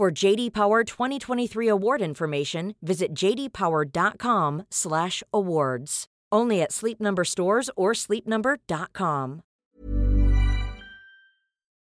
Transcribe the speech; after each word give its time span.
For 0.00 0.24
JD 0.24 0.50
Power 0.50 0.84
2023 0.84 1.68
award 1.68 2.00
information, 2.00 2.74
visit 2.86 3.08
jdpower.com/awards. 3.22 6.04
Only 6.34 6.62
at 6.62 6.72
Sleep 6.72 7.00
Number 7.00 7.24
stores 7.24 7.70
or 7.76 7.94
sleepnumber.com. 7.94 9.40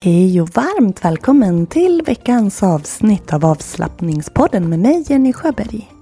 Hej 0.05 0.41
och 0.41 0.49
varmt 0.49 1.05
välkommen 1.05 1.67
till 1.67 2.03
veckans 2.07 2.63
avsnitt 2.63 3.33
av 3.33 3.45
avslappningspodden 3.45 4.69
med 4.69 4.79
mig 4.79 5.05
Jenny 5.09 5.33
Sjöberg. 5.33 5.93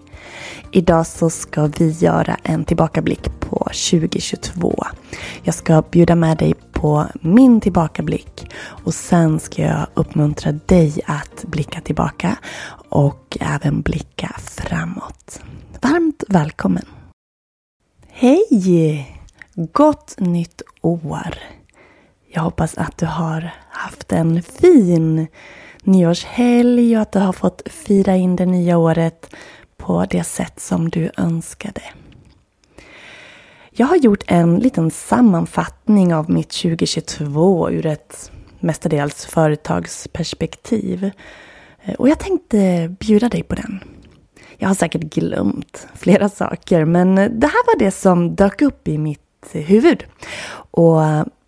Idag 0.73 1.07
så 1.07 1.31
ska 1.31 1.67
vi 1.67 1.91
göra 1.91 2.37
en 2.43 2.65
tillbakablick 2.65 3.41
på 3.41 3.69
2022. 3.91 4.85
Jag 5.43 5.55
ska 5.55 5.83
bjuda 5.91 6.15
med 6.15 6.39
dig 6.39 6.55
på 6.85 7.07
min 7.21 7.61
tillbakablick 7.61 8.47
och 8.57 8.95
sen 8.95 9.41
ska 9.41 9.63
jag 9.63 9.87
uppmuntra 9.95 10.53
dig 10.53 11.01
att 11.07 11.45
blicka 11.45 11.81
tillbaka 11.81 12.39
och 12.89 13.39
även 13.41 13.83
blicka 13.83 14.35
framåt. 14.39 15.41
Varmt 15.81 16.25
välkommen! 16.29 16.85
Hej! 18.09 19.17
Gott 19.55 20.15
nytt 20.19 20.63
år! 20.81 21.35
Jag 22.33 22.43
hoppas 22.43 22.79
att 22.79 22.99
du 22.99 23.07
har 23.07 23.51
haft 23.69 24.13
en 24.13 24.43
fin 24.43 25.27
nyårshelg 25.83 26.97
och 26.97 27.03
att 27.03 27.13
du 27.13 27.19
har 27.19 27.33
fått 27.33 27.63
fira 27.67 28.17
in 28.17 28.37
det 28.37 28.47
nya 28.47 28.79
året 28.79 29.35
på 29.77 30.07
det 30.11 30.25
sätt 30.25 30.61
som 30.61 30.91
du 30.91 31.11
önskade. 31.17 31.83
Jag 33.77 33.87
har 33.87 33.97
gjort 33.97 34.25
en 34.27 34.59
liten 34.59 34.91
sammanfattning 34.91 36.15
av 36.15 36.31
mitt 36.31 36.51
2022 36.51 37.71
ur 37.71 37.87
ett 37.87 38.33
mestadels 38.61 39.27
företagsperspektiv. 39.27 41.11
Eh, 41.83 41.95
och 41.95 42.09
jag 42.09 42.19
tänkte 42.19 42.89
bjuda 43.01 43.29
dig 43.29 43.43
på 43.43 43.55
den. 43.55 43.81
Jag 44.57 44.69
har 44.69 44.75
säkert 44.75 45.01
glömt 45.01 45.87
flera 45.95 46.29
saker 46.29 46.85
men 46.85 47.19
eh, 47.19 47.31
det 47.31 47.47
här 47.47 47.67
var 47.67 47.79
det 47.79 47.91
som 47.91 48.35
dök 48.35 48.63
upp 48.63 48.89
i 48.89 48.99
mitt 48.99 49.21
eh, 49.53 49.63
huvud. 49.63 50.05
Och 50.55 51.01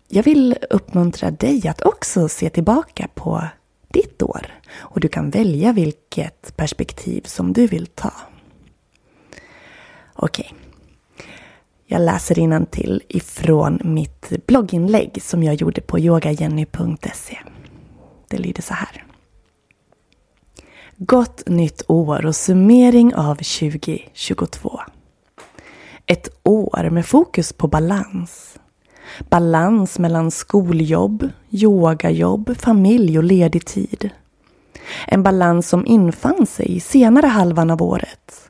jag 0.07 0.23
vill 0.23 0.55
uppmuntra 0.69 1.31
dig 1.31 1.67
att 1.67 1.81
också 1.81 2.27
se 2.27 2.49
tillbaka 2.49 3.07
på 3.15 3.43
ditt 3.87 4.21
år. 4.21 4.47
Och 4.75 4.99
du 4.99 5.07
kan 5.07 5.29
välja 5.29 5.71
vilket 5.71 6.57
perspektiv 6.57 7.21
som 7.25 7.53
du 7.53 7.67
vill 7.67 7.87
ta. 7.87 8.13
Okej. 10.15 10.51
Okay. 10.53 10.66
Jag 11.89 12.01
läser 12.01 12.65
till 12.65 13.03
ifrån 13.07 13.79
mitt 13.83 14.45
blogginlägg 14.47 15.21
som 15.21 15.43
jag 15.43 15.55
gjorde 15.55 15.81
på 15.81 15.99
yogajenny.se. 15.99 17.37
Det 18.27 18.37
lyder 18.37 18.61
så 18.61 18.73
här. 18.73 19.05
Gott 20.97 21.43
nytt 21.47 21.81
år 21.87 22.25
och 22.25 22.35
summering 22.35 23.15
av 23.15 23.35
2022. 23.35 24.79
Ett 26.05 26.29
år 26.43 26.89
med 26.89 27.05
fokus 27.05 27.53
på 27.53 27.67
balans. 27.67 28.59
Balans 29.29 29.99
mellan 29.99 30.31
skoljobb, 30.31 31.29
yogajobb, 31.49 32.57
familj 32.57 33.17
och 33.17 33.23
ledig 33.23 33.65
tid. 33.65 34.09
En 35.07 35.23
balans 35.23 35.69
som 35.69 35.85
infann 35.85 36.47
sig 36.47 36.75
i 36.75 36.79
senare 36.79 37.27
halvan 37.27 37.71
av 37.71 37.83
året. 37.83 38.49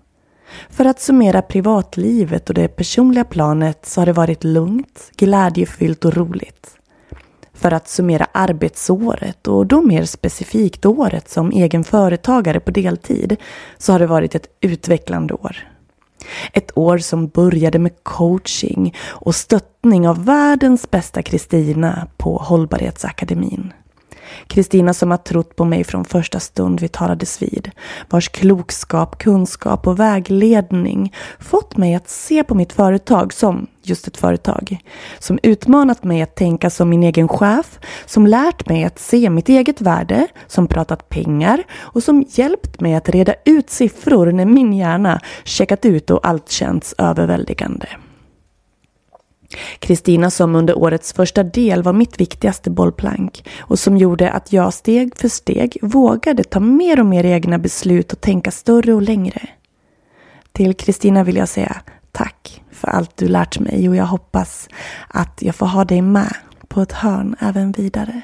För 0.69 0.85
att 0.85 1.01
summera 1.01 1.41
privatlivet 1.41 2.50
och 2.50 2.56
det 2.56 2.68
personliga 2.68 3.23
planet 3.23 3.85
så 3.85 4.01
har 4.01 4.06
det 4.06 4.13
varit 4.13 4.44
lugnt, 4.44 5.12
glädjefyllt 5.18 6.06
och 6.06 6.13
roligt 6.13 6.78
för 7.57 7.72
att 7.72 7.88
summera 7.88 8.28
arbetsåret 8.31 9.47
och 9.47 9.67
då 9.67 9.81
mer 9.81 10.06
specifikt 10.06 10.85
året 10.85 11.29
som 11.29 11.51
egen 11.51 11.84
företagare 11.84 12.59
på 12.59 12.72
deltid 12.72 13.35
så 13.78 13.91
har 13.91 14.00
det 14.00 14.07
varit 14.07 14.35
ett 14.35 14.47
utvecklande 14.62 15.34
år. 15.34 15.57
Ett 16.53 16.78
år 16.78 16.97
som 16.97 17.28
började 17.28 17.79
med 17.79 18.03
coaching 18.03 18.96
och 19.00 19.35
stöttning 19.35 20.07
av 20.07 20.25
världens 20.25 20.91
bästa 20.91 21.22
Kristina 21.22 22.07
på 22.17 22.38
Hållbarhetsakademin. 22.38 23.73
Kristina 24.48 24.94
som 24.94 25.12
har 25.12 25.18
trott 25.18 25.56
på 25.56 25.66
mig 25.66 25.84
från 25.84 26.06
första 26.06 26.40
stund 26.40 26.80
vi 26.80 26.88
talades 26.88 27.42
vid. 27.42 27.72
Vars 28.09 28.30
klokskap, 28.30 29.18
kunskap 29.18 29.88
och 29.88 30.00
vägledning 30.00 31.14
fått 31.40 31.78
mig 31.78 31.96
att 31.96 32.09
se 32.09 32.44
på 32.44 32.56
mitt 32.56 32.74
företag 32.74 33.34
som 33.34 33.68
just 33.81 34.08
ett 34.08 34.18
företag. 34.18 34.78
Som 35.20 35.40
utmanat 35.44 36.03
mig 36.03 36.22
att 36.22 36.36
tänka 36.36 36.70
som 36.70 36.90
min 36.90 37.03
egen 37.03 37.28
chef. 37.28 37.80
Som 38.06 38.28
lärt 38.28 38.70
mig 38.70 38.84
att 38.84 39.00
se 39.00 39.30
mitt 39.30 39.50
eget 39.50 39.81
värde. 39.81 40.28
Som 40.47 40.68
pratat 40.68 41.09
pengar. 41.09 41.64
Och 41.78 42.03
som 42.03 42.26
hjälpt 42.30 42.81
mig 42.81 42.96
att 42.96 43.09
reda 43.09 43.34
ut 43.46 43.70
siffror 43.70 44.31
när 44.31 44.46
min 44.46 44.74
hjärna 44.74 45.22
checkat 45.44 45.86
ut 45.86 46.09
och 46.09 46.28
allt 46.28 46.50
känts 46.50 46.96
överväldigande. 46.97 47.88
Kristina 49.80 50.30
som 50.30 50.56
under 50.56 50.78
årets 50.78 51.14
första 51.14 51.44
del 51.44 51.84
var 51.84 51.94
mitt 51.94 52.20
viktigaste 52.20 52.70
bollplank 52.70 53.48
och 53.60 53.80
som 53.80 53.98
gjorde 53.98 54.32
att 54.32 54.54
jag 54.54 54.74
steg 54.74 55.18
för 55.18 55.28
steg 55.28 55.78
vågade 55.82 56.44
ta 56.44 56.60
mer 56.60 57.00
och 57.00 57.06
mer 57.06 57.24
egna 57.24 57.58
beslut 57.58 58.14
och 58.14 58.22
tänka 58.22 58.52
större 58.52 58.94
och 58.94 59.02
längre. 59.02 59.50
Till 60.52 60.74
Kristina 60.74 61.24
vill 61.24 61.36
jag 61.36 61.50
säga 61.50 61.82
tack 62.12 62.64
för 62.72 62.88
allt 62.88 63.18
du 63.18 63.28
lärt 63.28 63.60
mig 63.60 63.90
och 63.90 63.96
jag 63.96 64.06
hoppas 64.06 64.70
att 65.08 65.42
jag 65.42 65.56
får 65.56 65.66
ha 65.66 65.86
dig 65.86 66.02
med 66.02 66.36
på 66.68 66.82
ett 66.82 66.92
hörn 66.92 67.36
även 67.40 67.72
vidare. 67.72 68.22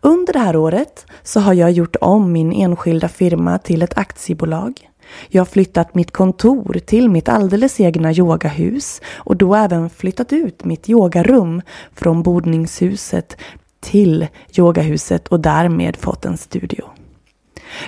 Under 0.00 0.32
det 0.32 0.38
här 0.38 0.56
året 0.56 1.06
så 1.22 1.40
har 1.40 1.54
jag 1.54 1.70
gjort 1.70 1.96
om 2.00 2.32
min 2.32 2.52
enskilda 2.52 3.08
firma 3.08 3.58
till 3.58 3.82
ett 3.82 3.98
aktiebolag 3.98 4.90
jag 5.28 5.40
har 5.40 5.46
flyttat 5.46 5.94
mitt 5.94 6.10
kontor 6.10 6.78
till 6.86 7.08
mitt 7.08 7.28
alldeles 7.28 7.80
egna 7.80 8.12
yogahus 8.12 9.00
och 9.14 9.36
då 9.36 9.54
även 9.54 9.90
flyttat 9.90 10.32
ut 10.32 10.64
mitt 10.64 10.88
yogarum 10.88 11.62
från 11.94 12.22
bordningshuset 12.22 13.36
till 13.80 14.26
yogahuset 14.58 15.28
och 15.28 15.40
därmed 15.40 15.96
fått 15.96 16.24
en 16.24 16.36
studio. 16.36 16.84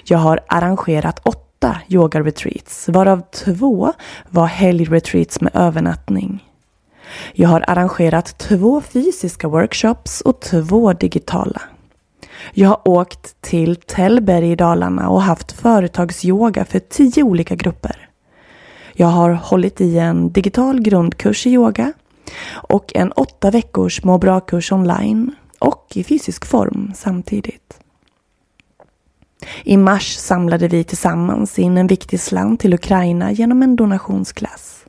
Jag 0.04 0.18
har 0.18 0.40
arrangerat 0.46 1.20
åtta 1.24 1.76
yogaretreats 1.88 2.88
varav 2.88 3.22
två 3.30 3.92
var 4.28 4.46
helgretreats 4.46 5.40
med 5.40 5.56
övernattning. 5.56 6.44
Jag 7.32 7.48
har 7.48 7.64
arrangerat 7.66 8.38
två 8.38 8.80
fysiska 8.80 9.48
workshops 9.48 10.20
och 10.20 10.40
två 10.40 10.92
digitala. 10.92 11.62
Jag 12.52 12.68
har 12.68 12.88
åkt 12.88 13.40
till 13.40 13.76
Tällberg 13.76 14.52
i 14.52 14.56
Dalarna 14.56 15.08
och 15.08 15.22
haft 15.22 15.52
företagsyoga 15.52 16.64
för 16.64 16.78
tio 16.78 17.22
olika 17.22 17.54
grupper. 17.54 18.08
Jag 18.92 19.06
har 19.06 19.30
hållit 19.30 19.80
i 19.80 19.98
en 19.98 20.32
digital 20.32 20.80
grundkurs 20.80 21.46
i 21.46 21.50
yoga 21.50 21.92
och 22.52 22.92
en 22.96 23.12
åtta 23.12 23.50
veckors 23.50 24.04
må 24.04 24.18
bra-kurs 24.18 24.72
online 24.72 25.34
och 25.58 25.92
i 25.94 26.04
fysisk 26.04 26.46
form 26.46 26.92
samtidigt. 26.94 27.80
I 29.64 29.76
mars 29.76 30.16
samlade 30.16 30.68
vi 30.68 30.84
tillsammans 30.84 31.58
in 31.58 31.78
en 31.78 31.86
viktig 31.86 32.20
slant 32.20 32.60
till 32.60 32.74
Ukraina 32.74 33.32
genom 33.32 33.62
en 33.62 33.76
donationsklass. 33.76 34.85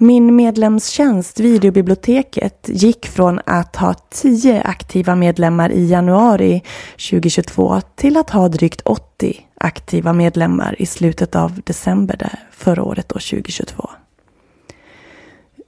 Min 0.00 0.36
medlemstjänst, 0.36 1.40
videobiblioteket, 1.40 2.66
gick 2.68 3.06
från 3.06 3.40
att 3.46 3.76
ha 3.76 3.94
10 3.94 4.62
aktiva 4.62 5.16
medlemmar 5.16 5.72
i 5.72 5.86
januari 5.86 6.62
2022 7.10 7.80
till 7.94 8.16
att 8.16 8.30
ha 8.30 8.48
drygt 8.48 8.80
80 8.84 9.46
aktiva 9.54 10.12
medlemmar 10.12 10.76
i 10.78 10.86
slutet 10.86 11.36
av 11.36 11.60
december 11.64 12.38
förra 12.50 12.82
året, 12.82 13.08
då, 13.08 13.12
2022. 13.14 13.90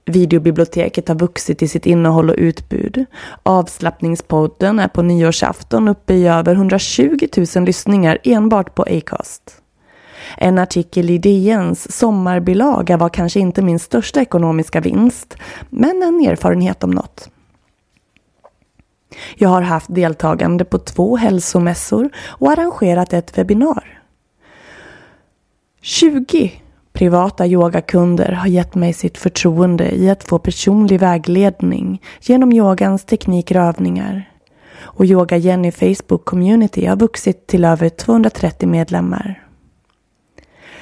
Videobiblioteket 0.05 1.07
har 1.07 1.15
vuxit 1.15 1.61
i 1.61 1.67
sitt 1.67 1.85
innehåll 1.85 2.29
och 2.29 2.35
utbud. 2.37 3.05
Avslappningspodden 3.43 4.79
är 4.79 4.87
på 4.87 5.01
nyårsafton 5.01 5.87
uppe 5.87 6.13
i 6.13 6.27
över 6.27 6.55
120 6.55 7.27
000 7.55 7.65
lyssningar 7.65 8.17
enbart 8.23 8.75
på 8.75 8.83
Acast. 8.83 9.60
En 10.37 10.59
artikel 10.59 11.09
i 11.09 11.17
DNs 11.17 11.91
sommarbilaga 11.97 12.97
var 12.97 13.09
kanske 13.09 13.39
inte 13.39 13.61
min 13.61 13.79
största 13.79 14.21
ekonomiska 14.21 14.79
vinst, 14.79 15.37
men 15.69 16.03
en 16.03 16.29
erfarenhet 16.29 16.83
om 16.83 16.91
något. 16.91 17.29
Jag 19.35 19.49
har 19.49 19.61
haft 19.61 19.95
deltagande 19.95 20.65
på 20.65 20.77
två 20.77 21.17
hälsomässor 21.17 22.09
och 22.17 22.51
arrangerat 22.51 23.13
ett 23.13 23.37
webbinar. 23.37 24.01
20 25.81 26.61
privata 26.93 27.47
yogakunder 27.47 28.31
har 28.31 28.47
gett 28.47 28.75
mig 28.75 28.93
sitt 28.93 29.17
förtroende 29.17 29.95
i 29.95 30.09
att 30.09 30.23
få 30.23 30.39
personlig 30.39 30.99
vägledning 30.99 32.01
genom 32.21 32.51
yogans 32.53 33.05
tekniker 33.05 33.57
och 33.57 33.63
övningar. 33.63 34.31
Och 34.81 35.05
Yoga 35.05 35.37
Jenny 35.37 35.71
Facebook 35.71 36.25
Community 36.25 36.85
har 36.85 36.95
vuxit 36.95 37.47
till 37.47 37.65
över 37.65 37.89
230 37.89 38.69
medlemmar. 38.69 39.40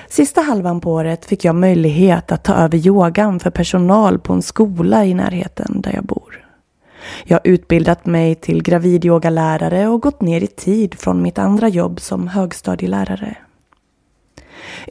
Sista 0.10 0.42
halvan 0.42 0.82
på 0.82 0.94
året 0.94 1.26
fick 1.26 1.46
jag 1.46 1.56
möjlighet 1.56 2.32
att 2.32 2.44
ta 2.44 2.54
över 2.54 2.88
yogan 2.88 3.40
för 3.40 3.50
personal 3.50 4.20
på 4.20 4.34
en 4.34 4.42
skola 4.42 5.06
i 5.06 5.14
närheten 5.14 5.82
där 5.82 5.94
jag 5.94 6.04
bor. 6.04 6.46
Jag 7.24 7.36
har 7.36 7.52
utbildat 7.52 8.06
mig 8.06 8.36
till 8.36 8.64
gravidyogalärare 8.64 9.88
och 9.88 10.02
gått 10.02 10.22
ner 10.22 10.44
i 10.44 10.48
tid 10.48 10.96
från 11.00 11.22
mitt 11.22 11.40
andra 11.40 11.68
jobb 11.68 12.00
som 12.00 12.28
högstadielärare. 12.28 13.38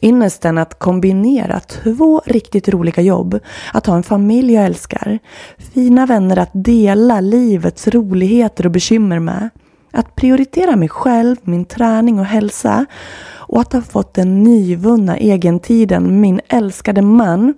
Ynnesten 0.03 0.59
att 0.59 0.79
kombinera 0.79 1.61
två 1.61 2.23
riktigt 2.27 2.69
roliga 2.69 3.03
jobb, 3.03 3.39
att 3.73 3.87
ha 3.87 3.97
en 3.97 4.03
familj 4.03 4.53
jag 4.53 4.65
älskar, 4.65 5.19
fina 5.75 6.07
vänner 6.07 6.39
att 6.39 6.51
dela 6.53 7.21
livets 7.21 7.89
roligheter 7.89 8.67
och 8.67 8.73
bekymmer 8.73 9.19
med, 9.19 9.51
att 9.91 10.15
prioritera 10.15 10.77
mig 10.77 10.89
själv, 10.89 11.37
min 11.43 11.65
träning 11.65 12.19
och 12.19 12.27
hälsa 12.27 12.87
och 13.49 13.61
att 13.61 13.73
ha 13.73 13.81
fått 13.81 14.15
den 14.15 14.43
nyvunna 14.43 15.19
egentiden 15.19 16.03
med 16.03 16.13
min 16.13 16.41
älskade 16.49 17.03
man 17.03 17.55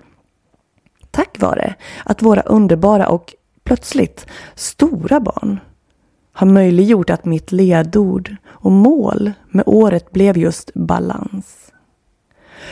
tack 1.10 1.40
vare 1.40 1.74
att 2.04 2.22
våra 2.22 2.40
underbara 2.40 3.08
och 3.08 3.34
plötsligt 3.64 4.26
stora 4.54 5.20
barn 5.20 5.60
har 6.32 6.46
möjliggjort 6.46 7.10
att 7.10 7.24
mitt 7.24 7.52
ledord 7.52 8.36
och 8.46 8.72
mål 8.72 9.32
med 9.50 9.64
året 9.66 10.12
blev 10.12 10.38
just 10.38 10.74
balans. 10.74 11.72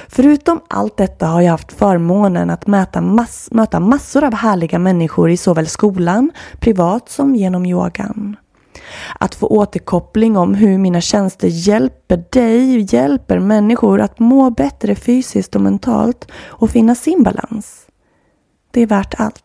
Förutom 0.08 0.60
allt 0.68 0.96
detta 0.96 1.26
har 1.26 1.40
jag 1.40 1.50
haft 1.50 1.72
förmånen 1.72 2.50
att 2.50 2.66
möta, 2.66 3.00
mass 3.00 3.48
möta 3.52 3.80
massor 3.80 4.24
av 4.24 4.34
härliga 4.34 4.78
människor 4.78 5.30
i 5.30 5.36
såväl 5.36 5.66
skolan, 5.66 6.30
privat 6.60 7.08
som 7.08 7.36
genom 7.36 7.66
yogan. 7.66 8.36
Att 9.20 9.34
få 9.34 9.46
återkoppling 9.46 10.36
om 10.36 10.54
hur 10.54 10.78
mina 10.78 11.00
tjänster 11.00 11.48
hjälper 11.48 12.24
dig, 12.30 12.94
hjälper 12.94 13.38
människor 13.38 14.00
att 14.00 14.18
må 14.18 14.50
bättre 14.50 14.94
fysiskt 14.94 15.54
och 15.54 15.60
mentalt 15.60 16.30
och 16.46 16.70
finna 16.70 16.94
sin 16.94 17.22
balans. 17.22 17.86
Det 18.70 18.82
är 18.82 18.86
värt 18.86 19.14
allt. 19.20 19.44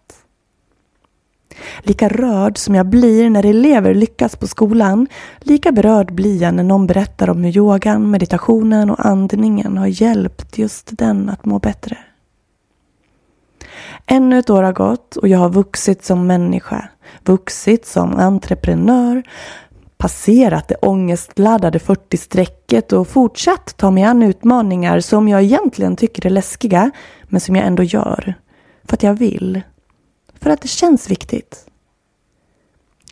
Lika 1.80 2.10
rörd 2.10 2.58
som 2.58 2.76
jag 2.76 2.86
blir 2.86 3.30
när 3.30 3.46
elever 3.46 3.94
lyckas 3.94 4.36
på 4.36 4.48
skolan, 4.48 5.08
lika 5.40 5.72
berörd 5.72 6.14
blir 6.14 6.42
jag 6.42 6.54
när 6.54 6.64
någon 6.64 6.88
berättar 6.88 7.30
om 7.30 7.44
hur 7.44 7.58
yogan, 7.58 8.12
meditationen 8.12 8.90
och 8.90 9.06
andningen 9.06 9.78
har 9.78 9.88
hjälpt 9.88 10.58
just 10.58 10.90
den 10.92 11.30
att 11.30 11.46
må 11.46 11.60
bättre. 11.60 11.98
Ännu 14.06 14.40
ett 14.40 14.50
år 14.50 14.64
har 14.64 14.74
gått 14.74 15.16
och 15.16 15.28
jag 15.28 15.40
har 15.40 15.50
vuxit 15.50 16.04
som 16.04 16.28
människa, 16.28 16.90
vuxit 17.24 17.86
som 17.86 18.16
entreprenör, 18.16 19.24
passerat 19.98 20.68
det 20.68 20.76
ångestladdade 20.76 21.78
40-strecket 21.80 22.94
och 22.94 23.08
fortsatt 23.08 23.78
ta 23.78 23.92
mig 23.92 24.04
an 24.04 24.24
utmaningar 24.24 25.00
som 25.00 25.28
jag 25.28 25.44
egentligen 25.44 25.96
tycker 25.96 26.26
är 26.26 26.30
läskiga, 26.30 26.92
men 27.24 27.42
som 27.42 27.56
jag 27.56 27.66
ändå 27.66 27.84
gör. 27.84 28.34
För 28.84 28.94
att 28.94 29.04
jag 29.04 29.14
vill. 29.14 29.62
För 30.40 30.50
att 30.50 30.62
det 30.62 30.68
känns 30.68 31.12
viktigt. 31.12 31.66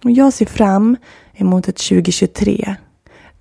Och 0.04 0.12
jag 0.12 0.34
ser 0.34 0.46
fram 0.46 0.98
emot 1.34 1.68
ett 1.68 1.78
2023 1.78 2.76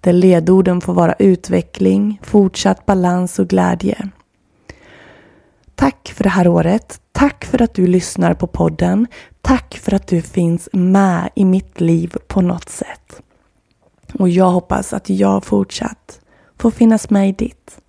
där 0.01 0.13
ledorden 0.13 0.81
får 0.81 0.95
vara 0.95 1.15
utveckling, 1.19 2.21
fortsatt 2.23 2.87
balans 2.87 3.39
och 3.39 3.49
glädje. 3.49 4.09
Tack 5.75 6.13
för 6.17 6.25
det 6.25 6.31
här 6.31 6.49
året. 6.49 7.01
Tack 7.13 7.45
för 7.45 7.63
att 7.63 7.75
du 7.75 7.87
lyssnar 7.87 8.35
på 8.35 8.47
podden. 8.47 9.07
Tack 9.41 9.79
för 9.79 9.95
att 9.95 10.07
du 10.07 10.23
finns 10.23 10.69
med 10.73 11.31
i 11.35 11.45
mitt 11.45 11.81
liv 11.81 12.15
på 12.27 12.41
något 12.41 12.69
sätt. 12.69 13.23
Och 14.19 14.29
jag 14.29 14.51
hoppas 14.51 14.93
att 14.93 15.11
jag 15.11 15.45
fortsatt 15.45 16.21
får 16.59 16.71
finnas 16.71 17.11
med 17.11 17.29
i 17.29 17.33
ditt. 17.33 17.81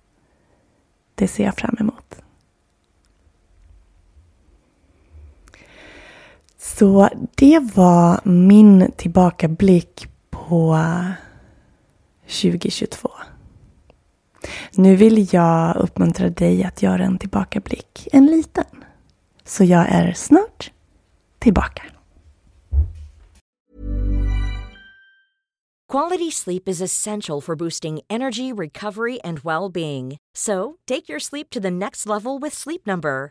Det 1.14 1.28
ser 1.28 1.44
jag 1.44 1.56
fram 1.56 1.76
emot. 1.80 2.14
Så 6.58 7.08
det 7.34 7.58
var 7.74 8.20
min 8.24 8.92
tillbakablick 8.96 10.08
på 10.30 10.78
2022. 12.26 13.10
Nu 14.72 14.96
vill 14.96 15.34
jag 15.34 15.76
uppmuntra 15.76 16.28
dig 16.28 16.64
att 16.64 16.82
göra 16.82 17.04
en 17.04 17.18
tillbakablick, 17.18 18.08
en 18.12 18.26
liten. 18.26 18.64
Så 19.44 19.64
jag 19.64 19.86
är 19.88 20.12
snart 20.12 20.71
Quality 25.88 26.30
sleep 26.30 26.68
is 26.68 26.80
essential 26.80 27.42
for 27.42 27.54
boosting 27.54 28.00
energy, 28.08 28.50
recovery 28.50 29.20
and 29.22 29.40
well-being. 29.40 30.16
So, 30.34 30.78
take 30.86 31.06
your 31.06 31.18
sleep 31.18 31.50
to 31.50 31.60
the 31.60 31.70
next 31.70 32.06
level 32.06 32.38
with 32.38 32.54
Sleep 32.54 32.86
Number. 32.86 33.30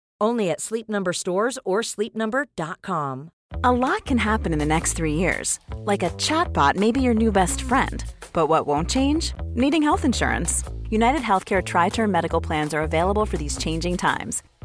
Only 0.21 0.51
at 0.51 0.61
Sleep 0.61 0.87
Number 0.87 1.11
stores 1.11 1.57
or 1.65 1.81
sleepnumber.com. 1.81 3.31
A 3.63 3.71
lot 3.71 4.05
can 4.05 4.17
happen 4.17 4.53
in 4.53 4.59
the 4.59 4.65
next 4.65 4.93
three 4.93 5.15
years. 5.15 5.59
Like 5.75 6.03
a 6.03 6.11
chatbot 6.11 6.77
may 6.77 6.91
be 6.91 7.01
your 7.01 7.13
new 7.13 7.31
best 7.31 7.61
friend. 7.63 8.03
But 8.31 8.47
what 8.47 8.67
won't 8.67 8.89
change? 8.89 9.33
Needing 9.55 9.83
health 9.83 10.05
insurance. 10.05 10.63
United 10.89 11.21
Healthcare 11.21 11.65
Tri 11.65 11.89
Term 11.89 12.11
Medical 12.11 12.39
Plans 12.39 12.73
are 12.73 12.81
available 12.81 13.25
for 13.25 13.37
these 13.37 13.57
changing 13.57 13.97
times. 13.97 14.43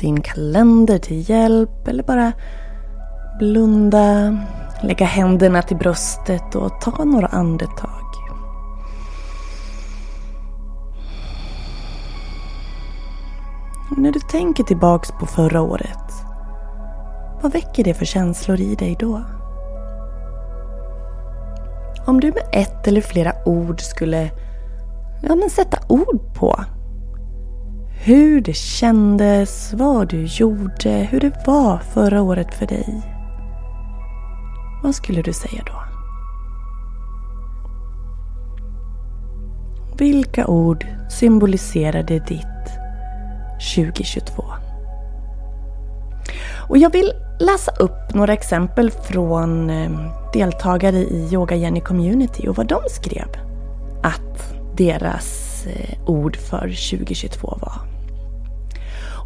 din 0.00 0.20
kalender 0.20 0.98
till 0.98 1.30
hjälp 1.30 1.88
eller 1.88 2.02
bara 2.02 2.32
blunda, 3.38 4.38
lägga 4.82 5.06
händerna 5.06 5.62
till 5.62 5.76
bröstet 5.76 6.54
och 6.54 6.80
ta 6.80 7.04
några 7.04 7.26
andetag. 7.26 8.04
Och 13.90 13.98
när 13.98 14.12
du 14.12 14.20
tänker 14.20 14.64
tillbaks 14.64 15.10
på 15.10 15.26
förra 15.26 15.60
året, 15.60 16.12
vad 17.42 17.52
väcker 17.52 17.84
det 17.84 17.94
för 17.94 18.04
känslor 18.04 18.60
i 18.60 18.74
dig 18.74 18.96
då? 19.00 19.24
Om 22.06 22.20
du 22.20 22.32
med 22.32 22.48
ett 22.52 22.86
eller 22.86 23.00
flera 23.00 23.32
ord 23.44 23.80
skulle 23.80 24.30
ja, 25.22 25.34
men 25.34 25.50
sätta 25.50 25.78
ord 25.88 26.34
på 26.34 26.64
hur 28.02 28.40
det 28.40 28.56
kändes, 28.56 29.72
vad 29.72 30.08
du 30.08 30.24
gjorde, 30.24 30.90
hur 30.90 31.20
det 31.20 31.46
var 31.46 31.78
förra 31.78 32.22
året 32.22 32.54
för 32.54 32.66
dig. 32.66 33.02
Vad 34.82 34.94
skulle 34.94 35.22
du 35.22 35.32
säga 35.32 35.62
då? 35.66 35.72
Vilka 39.98 40.46
ord 40.46 40.86
symboliserade 41.10 42.18
ditt 42.18 42.46
2022? 43.76 44.44
Och 46.68 46.78
jag 46.78 46.92
vill 46.92 47.12
läsa 47.40 47.72
upp 47.72 48.14
några 48.14 48.32
exempel 48.32 48.90
från 48.90 49.70
eh, 49.70 49.90
deltagare 50.32 50.96
i 50.96 51.28
Yoga 51.32 51.56
Jenny 51.56 51.80
Community 51.80 52.48
och 52.48 52.56
vad 52.56 52.66
de 52.66 52.80
skrev 52.90 53.28
att 54.02 54.54
deras 54.76 55.50
eh, 55.66 55.98
ord 56.06 56.36
för 56.36 56.60
2022 56.90 57.58
var. 57.60 57.89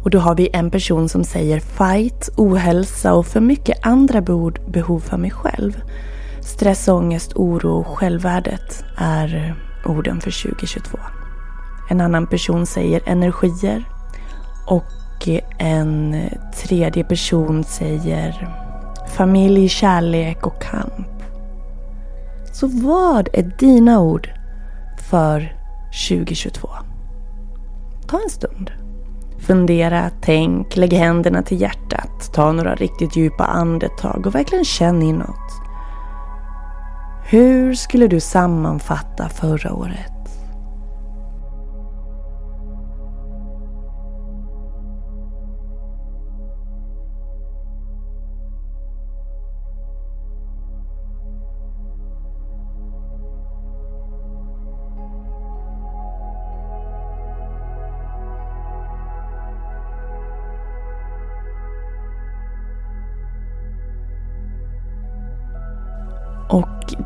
Och 0.05 0.11
då 0.11 0.19
har 0.19 0.35
vi 0.35 0.49
en 0.53 0.71
person 0.71 1.09
som 1.09 1.23
säger 1.23 1.59
fight, 1.59 2.29
ohälsa 2.37 3.13
och 3.13 3.25
för 3.25 3.39
mycket 3.39 3.85
andra 3.85 4.21
behov 4.67 4.99
för 4.99 5.17
mig 5.17 5.31
själv. 5.31 5.81
Stress, 6.41 6.87
ångest, 6.87 7.33
oro 7.35 7.79
och 7.79 7.87
självvärdet 7.87 8.85
är 8.97 9.55
orden 9.85 10.21
för 10.21 10.43
2022. 10.43 10.97
En 11.89 12.01
annan 12.01 12.27
person 12.27 12.65
säger 12.65 13.01
energier 13.05 13.83
och 14.67 15.27
en 15.57 16.15
tredje 16.55 17.03
person 17.03 17.63
säger 17.63 18.49
familj, 19.07 19.69
kärlek 19.69 20.47
och 20.47 20.61
kamp. 20.61 21.23
Så 22.53 22.67
vad 22.67 23.29
är 23.33 23.55
dina 23.59 23.99
ord 23.99 24.29
för 25.09 25.55
2022? 26.09 26.69
Ta 28.07 28.19
en 28.23 28.29
stund. 28.29 28.71
Fundera, 29.47 30.09
tänk, 30.21 30.75
lägg 30.75 30.93
händerna 30.93 31.41
till 31.41 31.61
hjärtat, 31.61 32.33
ta 32.33 32.51
några 32.51 32.75
riktigt 32.75 33.15
djupa 33.15 33.43
andetag 33.43 34.27
och 34.27 34.35
verkligen 34.35 34.65
känn 34.65 35.01
inåt. 35.01 35.61
Hur 37.25 37.73
skulle 37.73 38.07
du 38.07 38.19
sammanfatta 38.19 39.29
förra 39.29 39.73
året? 39.73 40.14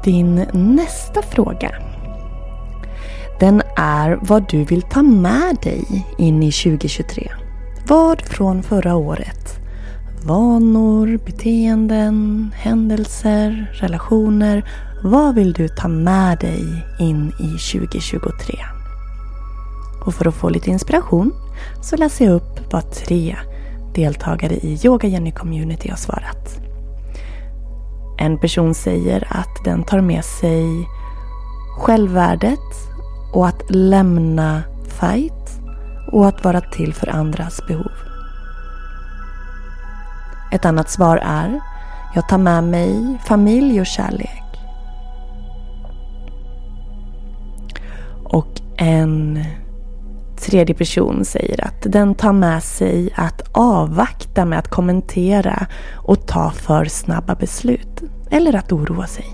Din 0.03 0.35
nästa 0.53 1.21
fråga. 1.21 1.71
Den 3.39 3.61
är 3.75 4.19
vad 4.21 4.49
du 4.49 4.63
vill 4.63 4.81
ta 4.81 5.01
med 5.01 5.57
dig 5.63 6.05
in 6.17 6.43
i 6.43 6.51
2023. 6.51 7.31
Vad 7.87 8.21
från 8.21 8.63
förra 8.63 8.95
året? 8.95 9.59
Vanor, 10.23 11.19
beteenden, 11.25 12.51
händelser, 12.55 13.71
relationer. 13.73 14.69
Vad 15.03 15.35
vill 15.35 15.53
du 15.53 15.67
ta 15.67 15.87
med 15.87 16.39
dig 16.39 16.85
in 16.99 17.27
i 17.39 17.79
2023? 17.79 18.55
Och 20.05 20.13
för 20.13 20.27
att 20.27 20.35
få 20.35 20.49
lite 20.49 20.69
inspiration 20.69 21.33
så 21.81 21.97
läser 21.97 22.25
jag 22.25 22.33
upp 22.33 22.73
vad 22.73 22.91
tre 22.91 23.37
deltagare 23.95 24.53
i 24.53 24.79
Yoga 24.83 25.07
Jenny 25.07 25.31
Community 25.31 25.89
har 25.89 25.97
svarat. 25.97 26.68
En 28.21 28.37
person 28.37 28.73
säger 28.73 29.27
att 29.29 29.63
den 29.63 29.83
tar 29.83 30.01
med 30.01 30.25
sig 30.25 30.89
självvärdet 31.77 32.59
och 33.33 33.47
att 33.47 33.63
lämna 33.69 34.63
fight 34.87 35.61
och 36.11 36.27
att 36.27 36.43
vara 36.43 36.61
till 36.61 36.93
för 36.93 37.09
andras 37.09 37.67
behov. 37.67 37.91
Ett 40.51 40.65
annat 40.65 40.89
svar 40.89 41.17
är 41.17 41.59
jag 42.15 42.29
tar 42.29 42.37
med 42.37 42.63
mig 42.63 43.17
familj 43.25 43.81
och 43.81 43.85
kärlek. 43.85 44.43
Och 48.23 48.61
en 48.77 49.45
tredje 50.49 50.75
person 50.75 51.25
säger 51.25 51.65
att 51.65 51.81
den 51.81 52.15
tar 52.15 52.33
med 52.33 52.63
sig 52.63 53.13
att 53.15 53.41
avvakta 53.51 54.45
med 54.45 54.59
att 54.59 54.67
kommentera 54.67 55.67
och 55.95 56.27
ta 56.27 56.49
för 56.49 56.85
snabba 56.85 57.35
beslut. 57.35 58.01
Eller 58.31 58.55
att 58.55 58.71
oroa 58.71 59.07
sig. 59.07 59.25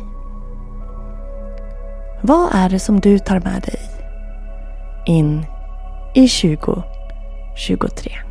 Vad 2.22 2.50
är 2.56 2.70
det 2.70 2.80
som 2.80 3.00
du 3.00 3.20
tar 3.20 3.40
med 3.40 3.62
dig 3.62 3.80
in 5.06 5.46
i 6.16 6.28
2023? 6.28 8.25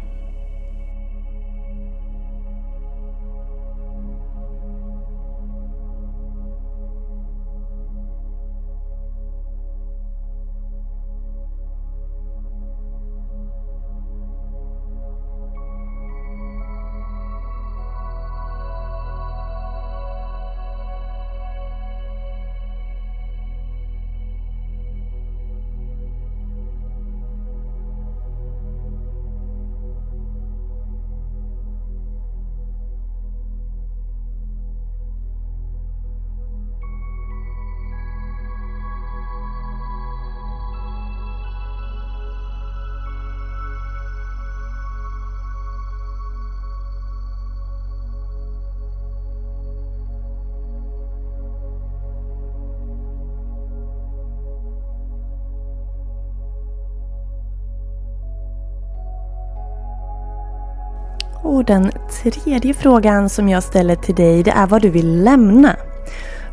Och 61.54 61.64
den 61.64 61.90
tredje 62.22 62.74
frågan 62.74 63.28
som 63.28 63.48
jag 63.48 63.62
ställer 63.62 63.96
till 63.96 64.14
dig 64.14 64.42
det 64.42 64.50
är 64.50 64.66
vad 64.66 64.82
du 64.82 64.90
vill 64.90 65.22
lämna. 65.22 65.76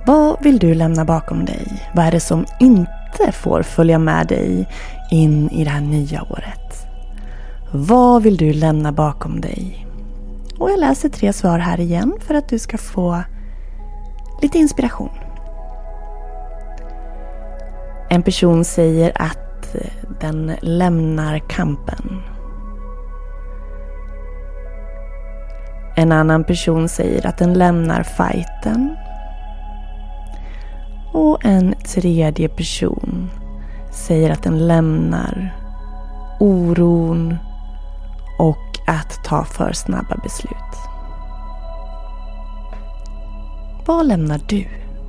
Vad 0.05 0.43
vill 0.43 0.59
du 0.59 0.73
lämna 0.73 1.05
bakom 1.05 1.45
dig? 1.45 1.89
Vad 1.95 2.05
är 2.05 2.11
det 2.11 2.19
som 2.19 2.45
inte 2.59 3.31
får 3.31 3.61
följa 3.61 3.99
med 3.99 4.27
dig 4.27 4.69
in 5.11 5.49
i 5.49 5.63
det 5.63 5.69
här 5.69 5.81
nya 5.81 6.23
året? 6.23 6.85
Vad 7.71 8.23
vill 8.23 8.37
du 8.37 8.53
lämna 8.53 8.91
bakom 8.91 9.41
dig? 9.41 9.87
Och 10.59 10.71
jag 10.71 10.79
läser 10.79 11.09
tre 11.09 11.33
svar 11.33 11.59
här 11.59 11.79
igen 11.79 12.13
för 12.19 12.33
att 12.33 12.49
du 12.49 12.59
ska 12.59 12.77
få 12.77 13.23
lite 14.41 14.57
inspiration. 14.57 15.11
En 18.09 18.23
person 18.23 18.65
säger 18.65 19.11
att 19.15 19.75
den 20.19 20.51
lämnar 20.61 21.39
kampen. 21.39 22.30
En 25.95 26.11
annan 26.11 26.43
person 26.43 26.89
säger 26.89 27.27
att 27.27 27.37
den 27.37 27.53
lämnar 27.53 28.03
fighten. 28.03 28.95
Och 31.13 31.45
en 31.45 31.73
tredje 31.73 32.49
person 32.49 33.29
säger 33.91 34.29
att 34.29 34.43
den 34.43 34.67
lämnar 34.67 35.55
oron 36.39 37.35
och 38.39 38.79
att 38.87 39.23
ta 39.23 39.43
för 39.43 39.73
snabba 39.73 40.15
beslut. 40.23 40.51
Vad 43.85 44.05
lämnar 44.05 44.41
du? 44.47 44.65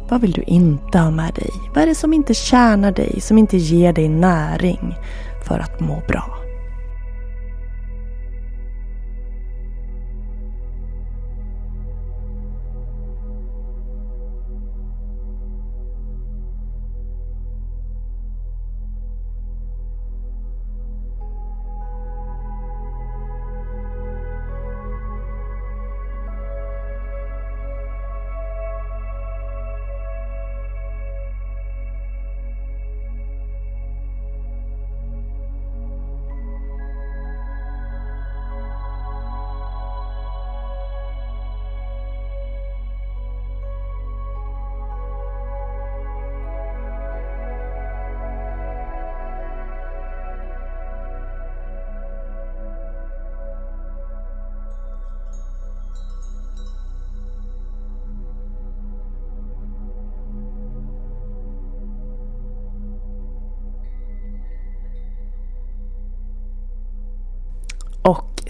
Vad 0.09 0.21
vill 0.21 0.33
du 0.33 0.43
inte 0.43 0.99
ha 0.99 1.11
med 1.11 1.35
dig? 1.35 1.51
Vad 1.75 1.83
är 1.83 1.87
det 1.87 1.95
som 1.95 2.12
inte 2.12 2.35
tjänar 2.35 2.93
dig, 2.93 3.21
som 3.21 3.39
inte 3.39 3.57
ger 3.57 3.93
dig 3.93 4.09
näring 4.09 4.95
för 5.47 5.59
att 5.59 5.81
må 5.81 6.03
bra? 6.09 6.42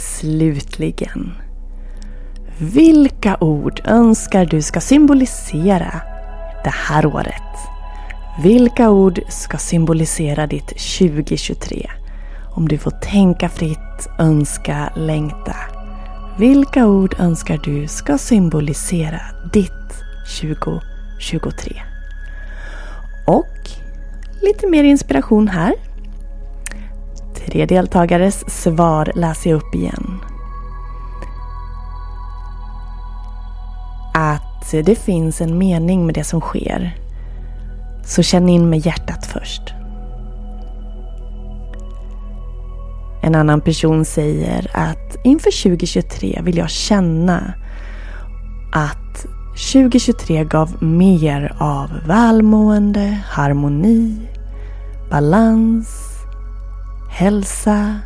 Slutligen. 0.03 1.33
Vilka 2.59 3.37
ord 3.41 3.81
önskar 3.85 4.45
du 4.45 4.63
ska 4.63 4.81
symbolisera 4.81 6.01
det 6.65 6.75
här 6.89 7.07
året? 7.07 7.43
Vilka 8.43 8.91
ord 8.91 9.21
ska 9.29 9.59
symbolisera 9.59 10.47
ditt 10.47 10.69
2023? 10.69 11.91
Om 12.55 12.69
du 12.69 12.79
får 12.79 12.91
tänka 12.91 13.49
fritt, 13.49 14.09
önska, 14.19 14.93
längta. 14.97 15.57
Vilka 16.39 16.87
ord 16.87 17.15
önskar 17.19 17.61
du 17.65 17.89
ska 17.89 18.19
symbolisera 18.19 19.21
ditt 19.53 19.71
2023? 20.41 21.83
Och 23.27 23.71
lite 24.43 24.67
mer 24.67 24.85
inspiration 24.85 25.49
här. 25.49 25.92
Tre 27.47 27.67
deltagares 27.67 28.63
svar 28.63 29.13
läser 29.15 29.51
jag 29.51 29.57
upp 29.57 29.75
igen. 29.75 30.21
Att 34.15 34.71
det 34.71 34.99
finns 34.99 35.41
en 35.41 35.59
mening 35.59 36.07
med 36.07 36.15
det 36.15 36.25
som 36.25 36.41
sker. 36.41 36.97
Så 38.05 38.23
känn 38.23 38.49
in 38.49 38.71
med 38.71 38.87
hjärtat 38.87 39.27
först. 39.27 39.63
En 43.23 43.35
annan 43.35 43.61
person 43.61 44.05
säger 44.05 44.71
att 44.75 45.17
inför 45.25 45.63
2023 45.63 46.41
vill 46.43 46.57
jag 46.57 46.71
känna 46.71 47.55
att 48.73 49.27
2023 49.73 50.45
gav 50.45 50.83
mer 50.83 51.57
av 51.59 51.91
välmående, 52.07 53.19
harmoni, 53.29 54.17
balans, 55.11 56.12
hälsa, 57.13 58.01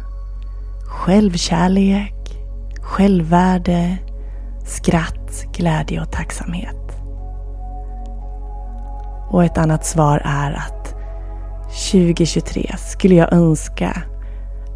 självkärlek, 0.85 2.15
självvärde, 2.81 3.99
skratt, 4.65 5.45
glädje 5.53 6.01
och 6.01 6.13
tacksamhet. 6.13 6.77
Och 9.31 9.45
ett 9.45 9.59
annat 9.59 9.87
svar 9.87 10.23
är 10.25 10.53
att 10.53 10.95
2023 11.91 12.75
skulle 12.79 13.15
jag 13.15 13.33
önska 13.33 14.03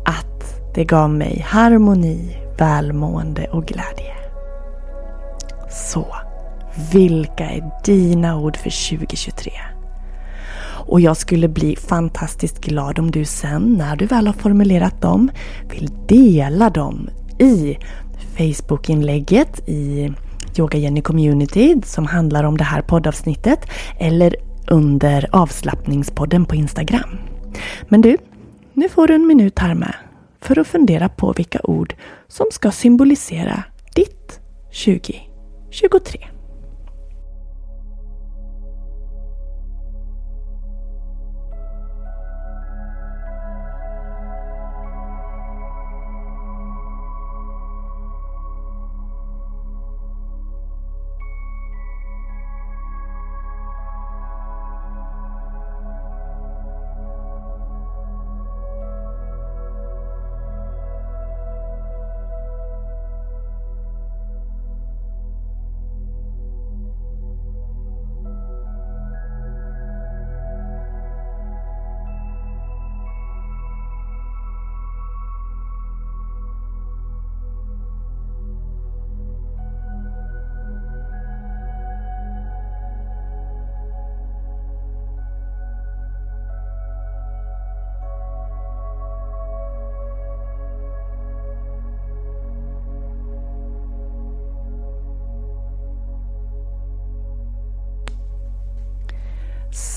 att 0.06 0.74
det 0.74 0.84
gav 0.84 1.10
mig 1.10 1.44
harmoni, 1.48 2.36
välmående 2.58 3.48
och 3.48 3.66
glädje. 3.66 4.14
Så, 5.70 6.06
vilka 6.92 7.50
är 7.50 7.70
dina 7.84 8.36
ord 8.36 8.56
för 8.56 8.98
2023? 8.98 9.52
Och 10.86 11.00
jag 11.00 11.16
skulle 11.16 11.48
bli 11.48 11.76
fantastiskt 11.76 12.60
glad 12.60 12.98
om 12.98 13.10
du 13.10 13.24
sen, 13.24 13.74
när 13.78 13.96
du 13.96 14.06
väl 14.06 14.26
har 14.26 14.34
formulerat 14.34 15.02
dem, 15.02 15.30
vill 15.70 15.88
dela 16.08 16.70
dem 16.70 17.10
i 17.38 17.78
Facebookinlägget 18.36 19.68
i 19.68 20.12
Yoga 20.58 20.78
Jenny 20.78 21.02
Community 21.02 21.76
som 21.84 22.06
handlar 22.06 22.44
om 22.44 22.56
det 22.56 22.64
här 22.64 22.82
poddavsnittet 22.82 23.60
eller 23.98 24.36
under 24.68 25.28
avslappningspodden 25.32 26.44
på 26.44 26.54
Instagram. 26.54 27.18
Men 27.88 28.00
du, 28.00 28.16
nu 28.72 28.88
får 28.88 29.06
du 29.06 29.14
en 29.14 29.26
minut 29.26 29.58
här 29.58 29.74
med 29.74 29.94
för 30.40 30.58
att 30.58 30.66
fundera 30.66 31.08
på 31.08 31.32
vilka 31.32 31.60
ord 31.62 31.94
som 32.28 32.46
ska 32.52 32.70
symbolisera 32.70 33.62
ditt 33.94 34.40
2023. 34.84 36.28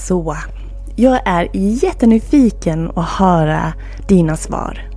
Så, 0.08 0.38
jag 0.96 1.20
är 1.26 1.50
jättenyfiken 1.54 2.92
att 2.96 3.10
höra 3.10 3.74
dina 4.08 4.38
svar. 4.38 4.90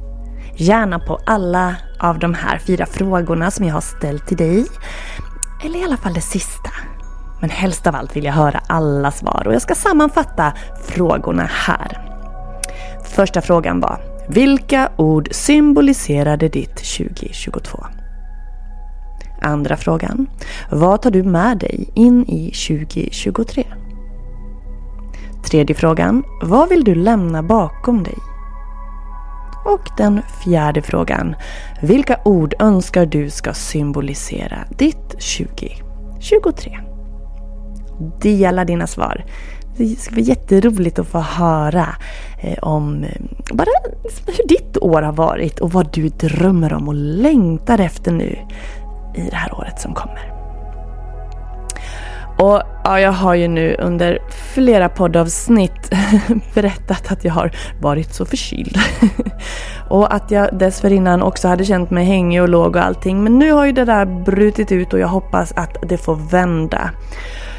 Gärna 0.56 0.98
på 0.98 1.20
alla 1.26 1.76
av 2.00 2.18
de 2.18 2.34
här 2.34 2.58
fyra 2.58 2.86
frågorna 2.86 3.50
som 3.50 3.64
jag 3.64 3.74
har 3.74 3.80
ställt 3.80 4.26
till 4.26 4.36
dig. 4.36 4.66
Eller 5.64 5.78
i 5.78 5.84
alla 5.84 5.96
fall 5.96 6.14
det 6.14 6.20
sista. 6.20 6.70
Men 7.40 7.50
helst 7.50 7.86
av 7.86 7.94
allt 7.96 8.16
vill 8.16 8.24
jag 8.24 8.32
höra 8.32 8.60
alla 8.68 9.10
svar 9.10 9.42
och 9.46 9.54
jag 9.54 9.62
ska 9.62 9.74
sammanfatta 9.74 10.52
frågorna 10.84 11.48
här. 11.52 12.02
Första 13.04 13.40
frågan 13.40 13.80
var 13.80 14.00
Vilka 14.28 14.90
ord 14.96 15.28
symboliserade 15.30 16.48
ditt 16.48 16.76
2022? 16.76 17.86
Andra 19.42 19.76
frågan 19.76 20.26
Vad 20.70 21.02
tar 21.02 21.10
du 21.10 21.22
med 21.22 21.58
dig 21.58 21.88
in 21.94 22.22
i 22.28 22.52
2023? 22.68 23.64
Tredje 25.46 25.76
frågan. 25.76 26.24
Vad 26.42 26.68
vill 26.68 26.84
du 26.84 26.94
lämna 26.94 27.42
bakom 27.42 28.02
dig? 28.02 28.18
Och 29.64 29.90
den 29.96 30.22
fjärde 30.44 30.82
frågan. 30.82 31.34
Vilka 31.82 32.18
ord 32.24 32.54
önskar 32.58 33.06
du 33.06 33.30
ska 33.30 33.52
symbolisera 33.52 34.58
ditt 34.78 35.10
2023? 35.10 36.78
Dela 38.20 38.64
dina 38.64 38.86
svar. 38.86 39.24
Det 39.76 40.00
ska 40.00 40.14
bli 40.14 40.22
jätteroligt 40.22 40.98
att 40.98 41.06
få 41.06 41.18
höra 41.18 41.86
eh, 42.42 42.58
om 42.62 43.04
eh, 43.04 43.10
bara 43.52 43.70
hur 44.26 44.48
ditt 44.48 44.76
år 44.76 45.02
har 45.02 45.12
varit 45.12 45.60
och 45.60 45.72
vad 45.72 45.92
du 45.92 46.08
drömmer 46.08 46.72
om 46.72 46.88
och 46.88 46.94
längtar 46.94 47.80
efter 47.80 48.12
nu 48.12 48.38
i 49.14 49.28
det 49.30 49.36
här 49.36 49.54
året 49.54 49.80
som 49.80 49.94
kommer. 49.94 50.35
Och 52.38 52.62
ja, 52.84 53.00
jag 53.00 53.12
har 53.12 53.34
ju 53.34 53.48
nu 53.48 53.76
under 53.78 54.18
flera 54.54 54.88
poddavsnitt 54.88 55.94
berättat 56.54 57.12
att 57.12 57.24
jag 57.24 57.32
har 57.32 57.50
varit 57.80 58.14
så 58.14 58.24
förkyld. 58.24 58.78
och 59.90 60.14
att 60.14 60.30
jag 60.30 60.58
dessförinnan 60.58 61.22
också 61.22 61.48
hade 61.48 61.64
känt 61.64 61.90
mig 61.90 62.04
hängig 62.04 62.42
och 62.42 62.48
låg 62.48 62.76
och 62.76 62.82
allting. 62.82 63.24
Men 63.24 63.38
nu 63.38 63.52
har 63.52 63.66
ju 63.66 63.72
det 63.72 63.84
där 63.84 64.24
brutit 64.24 64.72
ut 64.72 64.92
och 64.92 64.98
jag 64.98 65.08
hoppas 65.08 65.52
att 65.52 65.76
det 65.88 65.98
får 65.98 66.16
vända. 66.30 66.90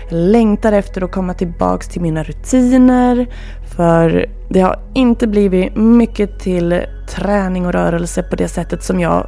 Jag 0.09 0.17
längtar 0.17 0.73
efter 0.73 1.03
att 1.03 1.11
komma 1.11 1.33
tillbaks 1.33 1.87
till 1.87 2.01
mina 2.01 2.23
rutiner. 2.23 3.27
För 3.75 4.25
det 4.49 4.59
har 4.61 4.79
inte 4.93 5.27
blivit 5.27 5.75
mycket 5.75 6.39
till 6.39 6.81
träning 7.09 7.65
och 7.65 7.73
rörelse 7.73 8.23
på 8.23 8.35
det 8.35 8.47
sättet 8.47 8.83
som 8.83 8.99
jag 8.99 9.27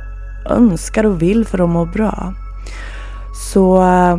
önskar 0.50 1.06
och 1.06 1.22
vill 1.22 1.46
för 1.46 1.64
att 1.64 1.70
må 1.70 1.86
bra. 1.86 2.34
Så 3.54 3.82
eh, 3.82 4.18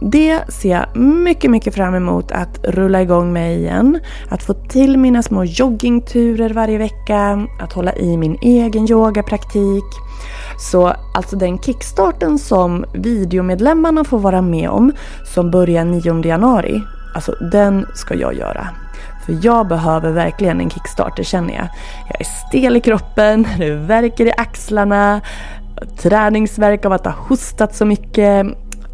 det 0.00 0.40
ser 0.48 0.70
jag 0.70 0.96
mycket, 0.96 1.50
mycket 1.50 1.74
fram 1.74 1.94
emot 1.94 2.32
att 2.32 2.64
rulla 2.64 3.02
igång 3.02 3.32
med 3.32 3.56
igen. 3.56 4.00
Att 4.28 4.42
få 4.42 4.54
till 4.54 4.98
mina 4.98 5.22
små 5.22 5.44
joggingturer 5.44 6.50
varje 6.50 6.78
vecka, 6.78 7.46
att 7.60 7.72
hålla 7.72 7.94
i 7.94 8.16
min 8.16 8.38
egen 8.40 8.90
yogapraktik. 8.90 9.84
Så 10.58 10.92
alltså 11.14 11.36
den 11.36 11.58
kickstarten 11.58 12.38
som 12.38 12.84
videomedlemmarna 12.94 14.04
får 14.04 14.18
vara 14.18 14.42
med 14.42 14.70
om, 14.70 14.92
som 15.34 15.50
börjar 15.50 15.84
9 15.84 16.24
januari, 16.24 16.82
alltså 17.14 17.32
den 17.32 17.86
ska 17.94 18.14
jag 18.14 18.34
göra. 18.34 18.68
För 19.26 19.38
jag 19.42 19.68
behöver 19.68 20.10
verkligen 20.12 20.60
en 20.60 20.70
kickstarter 20.70 21.22
känner 21.22 21.54
jag. 21.54 21.68
Jag 22.08 22.20
är 22.20 22.24
stel 22.48 22.76
i 22.76 22.80
kroppen, 22.80 23.46
det 23.58 23.70
värker 23.70 24.26
i 24.26 24.32
axlarna, 24.36 25.20
träningsverk 25.98 26.84
av 26.84 26.92
att 26.92 27.04
ha 27.04 27.14
hostat 27.28 27.74
så 27.74 27.84
mycket 27.84 28.46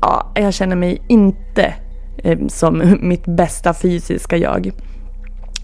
ja, 0.02 0.32
jag 0.34 0.54
känner 0.54 0.76
mig 0.76 1.02
inte 1.08 1.74
eh, 2.18 2.38
som 2.48 2.98
mitt 3.00 3.24
bästa 3.24 3.74
fysiska 3.74 4.36
jag. 4.36 4.72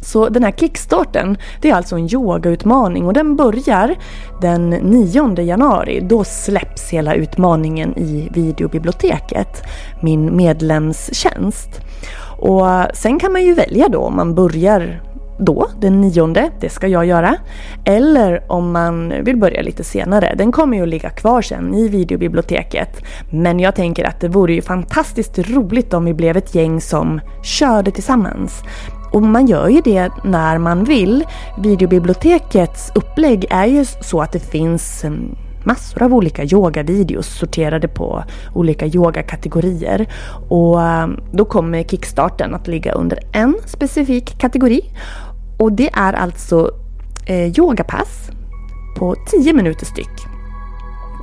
Så 0.00 0.28
den 0.28 0.44
här 0.44 0.50
kickstarten, 0.50 1.36
det 1.60 1.70
är 1.70 1.74
alltså 1.74 1.96
en 1.96 2.14
yogautmaning 2.14 3.06
och 3.06 3.12
den 3.12 3.36
börjar 3.36 3.96
den 4.40 4.70
9 4.70 5.40
januari. 5.40 6.00
Då 6.00 6.24
släpps 6.24 6.90
hela 6.90 7.14
utmaningen 7.14 7.98
i 7.98 8.28
videobiblioteket, 8.34 9.62
min 10.02 10.36
medlemstjänst. 10.36 11.80
Och 12.38 12.66
sen 12.94 13.18
kan 13.18 13.32
man 13.32 13.44
ju 13.44 13.54
välja 13.54 13.88
då 13.88 14.00
om 14.00 14.16
man 14.16 14.34
börjar 14.34 15.00
då, 15.38 15.68
den 15.80 16.00
nionde, 16.00 16.50
det 16.60 16.68
ska 16.68 16.86
jag 16.88 17.06
göra. 17.06 17.36
Eller 17.84 18.52
om 18.52 18.72
man 18.72 19.24
vill 19.24 19.36
börja 19.36 19.62
lite 19.62 19.84
senare. 19.84 20.34
Den 20.38 20.52
kommer 20.52 20.76
ju 20.76 20.82
att 20.82 20.88
ligga 20.88 21.10
kvar 21.10 21.42
sen 21.42 21.74
i 21.74 21.88
videobiblioteket. 21.88 23.02
Men 23.30 23.60
jag 23.60 23.74
tänker 23.74 24.04
att 24.04 24.20
det 24.20 24.28
vore 24.28 24.54
ju 24.54 24.62
fantastiskt 24.62 25.38
roligt 25.38 25.94
om 25.94 26.04
vi 26.04 26.14
blev 26.14 26.36
ett 26.36 26.54
gäng 26.54 26.80
som 26.80 27.20
körde 27.42 27.90
tillsammans. 27.90 28.62
Och 29.12 29.22
man 29.22 29.46
gör 29.46 29.68
ju 29.68 29.80
det 29.80 30.10
när 30.24 30.58
man 30.58 30.84
vill. 30.84 31.24
Videobibliotekets 31.58 32.92
upplägg 32.94 33.46
är 33.50 33.66
ju 33.66 33.84
så 33.84 34.20
att 34.20 34.32
det 34.32 34.38
finns 34.38 35.04
eh, 35.04 35.12
massor 35.64 36.02
av 36.02 36.14
olika 36.14 36.44
yogavideos 36.44 37.38
sorterade 37.38 37.88
på 37.88 38.24
olika 38.54 38.86
yogakategorier. 38.86 40.08
Och 40.48 40.82
eh, 40.82 41.08
då 41.32 41.44
kommer 41.44 41.82
kickstarten 41.82 42.54
att 42.54 42.68
ligga 42.68 42.92
under 42.92 43.18
en 43.32 43.54
specifik 43.66 44.38
kategori. 44.38 44.82
Och 45.58 45.72
det 45.72 45.90
är 45.92 46.12
alltså 46.12 46.70
eh, 47.26 47.58
yogapass 47.58 48.30
på 48.98 49.14
10 49.30 49.52
minuter 49.52 49.86
styck. 49.86 50.28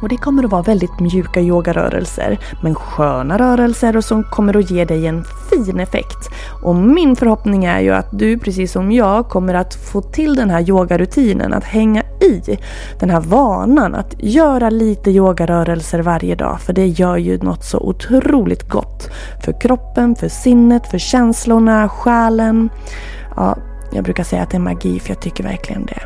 Och 0.01 0.09
det 0.09 0.17
kommer 0.17 0.43
att 0.43 0.51
vara 0.51 0.61
väldigt 0.61 0.99
mjuka 0.99 1.41
yogarörelser, 1.41 2.39
men 2.63 2.75
sköna 2.75 3.37
rörelser 3.37 3.97
och 3.97 4.03
som 4.05 4.23
kommer 4.23 4.57
att 4.57 4.71
ge 4.71 4.85
dig 4.85 5.07
en 5.07 5.23
fin 5.49 5.79
effekt. 5.79 6.29
Och 6.63 6.75
min 6.75 7.15
förhoppning 7.15 7.65
är 7.65 7.79
ju 7.79 7.91
att 7.91 8.19
du, 8.19 8.37
precis 8.37 8.71
som 8.71 8.91
jag, 8.91 9.29
kommer 9.29 9.53
att 9.53 9.75
få 9.75 10.01
till 10.01 10.35
den 10.35 10.49
här 10.49 10.69
yogarutinen, 10.69 11.53
att 11.53 11.63
hänga 11.63 12.01
i 12.01 12.57
den 12.99 13.09
här 13.09 13.19
vanan 13.19 13.95
att 13.95 14.15
göra 14.19 14.69
lite 14.69 15.11
yogarörelser 15.11 15.99
varje 15.99 16.35
dag. 16.35 16.61
För 16.61 16.73
det 16.73 16.87
gör 16.87 17.17
ju 17.17 17.37
något 17.37 17.63
så 17.63 17.79
otroligt 17.79 18.69
gott 18.69 19.09
för 19.45 19.61
kroppen, 19.61 20.15
för 20.15 20.27
sinnet, 20.27 20.87
för 20.87 20.97
känslorna, 20.97 21.89
själen. 21.89 22.69
Ja, 23.35 23.57
jag 23.91 24.03
brukar 24.03 24.23
säga 24.23 24.41
att 24.41 24.49
det 24.49 24.57
är 24.57 24.59
magi 24.59 24.99
för 24.99 25.09
jag 25.09 25.19
tycker 25.19 25.43
verkligen 25.43 25.85
det. 25.85 25.99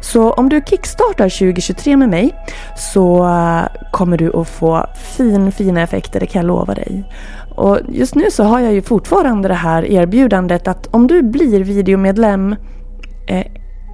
Så 0.00 0.32
om 0.32 0.48
du 0.48 0.62
kickstartar 0.66 1.28
2023 1.28 1.96
med 1.96 2.08
mig 2.08 2.34
så 2.76 3.24
eh, 3.24 3.90
kommer 3.92 4.16
du 4.16 4.36
att 4.36 4.48
få 4.48 4.86
fin, 5.16 5.52
fina 5.52 5.82
effekter, 5.82 6.20
det 6.20 6.26
kan 6.26 6.40
jag 6.40 6.46
lova 6.46 6.74
dig. 6.74 7.04
Och 7.56 7.78
just 7.88 8.14
nu 8.14 8.30
så 8.30 8.44
har 8.44 8.60
jag 8.60 8.72
ju 8.72 8.82
fortfarande 8.82 9.48
det 9.48 9.54
här 9.54 9.84
erbjudandet 9.84 10.68
att 10.68 10.86
om 10.86 11.06
du 11.06 11.22
blir 11.22 11.64
videomedlem 11.64 12.56
eh, 13.26 13.46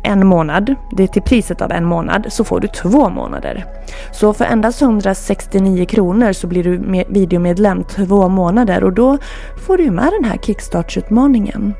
en 0.02 0.26
månad, 0.26 0.74
det 0.96 1.02
är 1.02 1.06
till 1.06 1.22
priset 1.22 1.62
av 1.62 1.72
en 1.72 1.84
månad, 1.84 2.26
så 2.28 2.44
får 2.44 2.60
du 2.60 2.68
två 2.68 3.08
månader. 3.08 3.64
Så 4.12 4.32
för 4.32 4.44
endast 4.44 4.82
169 4.82 5.84
kronor 5.86 6.32
så 6.32 6.46
blir 6.46 6.64
du 6.64 7.04
videomedlem 7.08 7.84
två 7.84 8.28
månader 8.28 8.84
och 8.84 8.92
då 8.92 9.18
får 9.66 9.76
du 9.76 9.90
med 9.90 10.12
den 10.20 10.30
här 10.30 10.36
kickstartsutmaningen. 10.36 11.74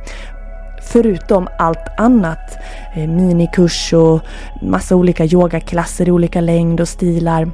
Förutom 0.93 1.49
allt 1.59 1.89
annat. 1.99 2.59
Eh, 2.95 3.09
minikurs 3.09 3.93
och 3.93 4.21
massa 4.63 4.97
olika 4.97 5.25
yogaklasser 5.25 6.09
i 6.09 6.11
olika 6.11 6.41
längd 6.41 6.81
och 6.81 6.89
stilar. 6.89 7.51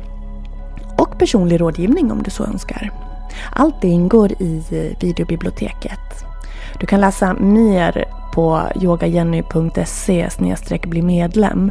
Och 0.98 1.18
personlig 1.18 1.60
rådgivning 1.60 2.12
om 2.12 2.22
du 2.22 2.30
så 2.30 2.44
önskar. 2.44 2.90
Allt 3.52 3.80
det 3.80 3.88
ingår 3.88 4.32
i 4.32 4.62
eh, 4.70 4.98
videobiblioteket. 5.00 6.24
Du 6.80 6.86
kan 6.86 7.00
läsa 7.00 7.34
mer 7.34 8.04
på 8.34 8.62
yogajenny.se 8.82 10.28
bli 10.86 11.02
medlem. 11.02 11.70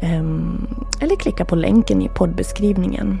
Ehm, 0.00 0.66
eller 1.00 1.16
klicka 1.16 1.44
på 1.44 1.56
länken 1.56 2.02
i 2.02 2.08
poddbeskrivningen. 2.08 3.18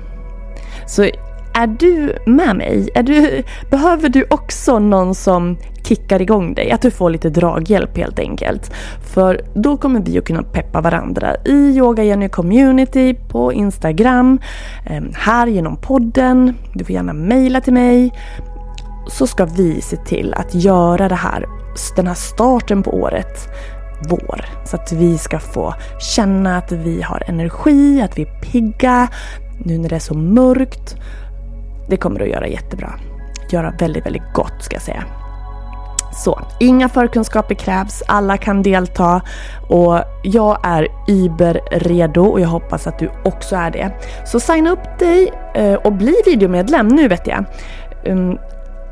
Så 0.86 1.10
är 1.56 1.66
du 1.66 2.18
med 2.26 2.56
mig? 2.56 2.88
Är 2.94 3.02
du, 3.02 3.42
behöver 3.70 4.08
du 4.08 4.26
också 4.30 4.78
någon 4.78 5.14
som 5.14 5.56
kickar 5.82 6.22
igång 6.22 6.54
dig? 6.54 6.70
Att 6.70 6.82
du 6.82 6.90
får 6.90 7.10
lite 7.10 7.30
draghjälp 7.30 7.96
helt 7.96 8.18
enkelt. 8.18 8.72
För 9.14 9.40
då 9.54 9.76
kommer 9.76 10.00
vi 10.00 10.18
att 10.18 10.24
kunna 10.24 10.42
peppa 10.42 10.80
varandra 10.80 11.36
i 11.44 11.76
Yoga 11.76 12.02
Jenny 12.02 12.28
Community 12.28 13.14
på 13.14 13.52
Instagram, 13.52 14.40
ehm, 14.86 15.10
här 15.14 15.46
genom 15.46 15.76
podden. 15.76 16.54
Du 16.74 16.84
får 16.84 16.92
gärna 16.92 17.12
mejla 17.12 17.60
till 17.60 17.72
mig. 17.72 18.12
Så 19.08 19.26
ska 19.26 19.44
vi 19.44 19.80
se 19.80 19.96
till 19.96 20.34
att 20.34 20.54
göra 20.54 21.08
det 21.08 21.14
här, 21.14 21.46
den 21.96 22.06
här 22.06 22.14
starten 22.14 22.82
på 22.82 22.90
året 22.90 23.48
vår. 24.08 24.44
Så 24.64 24.76
att 24.76 24.92
vi 24.92 25.18
ska 25.18 25.38
få 25.38 25.74
känna 26.00 26.56
att 26.56 26.72
vi 26.72 27.02
har 27.02 27.22
energi, 27.26 28.02
att 28.02 28.18
vi 28.18 28.22
är 28.22 28.40
pigga 28.40 29.08
nu 29.64 29.78
när 29.78 29.88
det 29.88 29.96
är 29.96 30.00
så 30.00 30.14
mörkt 30.14 30.96
det 31.88 31.96
kommer 31.96 32.20
att 32.20 32.28
göra 32.28 32.48
jättebra. 32.48 32.94
Göra 33.50 33.74
väldigt, 33.78 34.06
väldigt 34.06 34.32
gott 34.34 34.62
ska 34.62 34.74
jag 34.74 34.82
säga. 34.82 35.04
Så, 36.16 36.40
inga 36.60 36.88
förkunskaper 36.88 37.54
krävs, 37.54 38.02
alla 38.06 38.36
kan 38.36 38.62
delta 38.62 39.22
och 39.68 40.00
jag 40.24 40.58
är 40.62 40.88
überredo 41.08 42.20
och 42.20 42.40
jag 42.40 42.48
hoppas 42.48 42.86
att 42.86 42.98
du 42.98 43.10
också 43.24 43.56
är 43.56 43.70
det. 43.70 43.90
Så 44.26 44.40
signa 44.40 44.70
upp 44.70 44.98
dig 44.98 45.32
eh, 45.54 45.74
och 45.74 45.92
bli 45.92 46.14
videomedlem 46.26 46.88
nu 46.88 47.08
vet 47.08 47.26
jag. 47.26 47.44
Mm, 48.04 48.38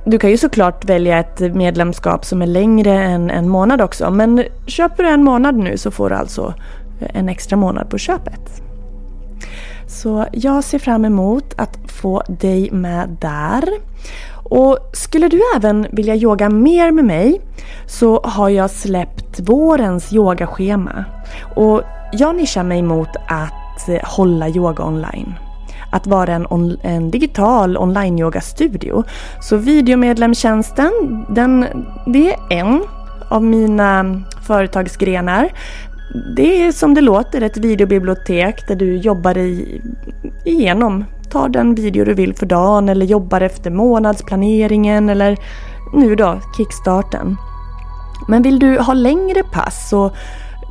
du 0.05 0.19
kan 0.19 0.31
ju 0.31 0.37
såklart 0.37 0.85
välja 0.85 1.19
ett 1.19 1.41
medlemskap 1.41 2.25
som 2.25 2.43
är 2.43 2.47
längre 2.47 2.93
än 2.93 3.31
en 3.31 3.49
månad 3.49 3.81
också 3.81 4.11
men 4.11 4.45
köper 4.67 5.03
du 5.03 5.09
en 5.09 5.25
månad 5.25 5.57
nu 5.57 5.77
så 5.77 5.91
får 5.91 6.11
du 6.11 6.17
alltså 6.17 6.55
eh, 7.01 7.09
en 7.19 7.29
extra 7.29 7.57
månad 7.57 7.91
på 7.91 7.99
köpet. 7.99 8.64
Så 9.87 10.27
jag 10.33 10.65
ser 10.65 10.79
fram 10.79 11.05
emot 11.05 11.55
att 11.57 11.79
få 11.87 12.23
dig 12.29 12.71
med 12.71 13.17
där. 13.21 13.65
Och 14.45 14.79
skulle 14.93 15.29
du 15.29 15.41
även 15.57 15.87
vilja 15.93 16.15
yoga 16.15 16.49
mer 16.49 16.93
med 16.93 17.05
mig 17.05 17.41
så 17.87 18.21
har 18.25 18.49
jag 18.49 18.71
släppt 18.71 19.41
vårens 19.41 20.13
yogaschema. 20.13 21.05
Och 21.57 21.83
jag 22.13 22.37
nischar 22.37 22.63
mig 22.63 22.83
mot 22.83 23.09
att 23.29 23.89
eh, 23.89 24.01
hålla 24.05 24.49
yoga 24.49 24.85
online. 24.85 25.35
Att 25.93 26.07
vara 26.07 26.33
en, 26.33 26.47
on, 26.51 26.77
en 26.83 27.11
digital 27.11 27.77
online-yogastudio. 27.77 29.05
Så 29.41 29.57
videomedlemstjänsten, 29.57 30.93
den, 31.29 31.67
det 32.07 32.35
är 32.35 32.39
en 32.51 32.83
av 33.29 33.43
mina 33.43 34.23
företagsgrenar 34.47 35.51
det 36.15 36.67
är 36.67 36.73
som 36.73 36.95
det 36.95 37.01
låter 37.01 37.41
ett 37.41 37.57
videobibliotek 37.57 38.69
där 38.69 38.75
du 38.75 38.97
jobbar 38.97 39.39
i, 39.39 39.83
igenom. 40.45 41.05
Tar 41.31 41.49
den 41.49 41.75
video 41.75 42.05
du 42.05 42.15
vill 42.15 42.35
för 42.35 42.47
dagen 42.47 42.89
eller 42.89 43.07
jobbar 43.07 43.41
efter 43.41 43.71
månadsplaneringen 43.71 45.09
eller 45.09 45.37
nu 45.95 46.15
då 46.15 46.41
kickstarten. 46.57 47.37
Men 48.29 48.43
vill 48.43 48.59
du 48.59 48.79
ha 48.79 48.95
längre 48.95 49.43
pass 49.43 49.93
och 49.93 50.17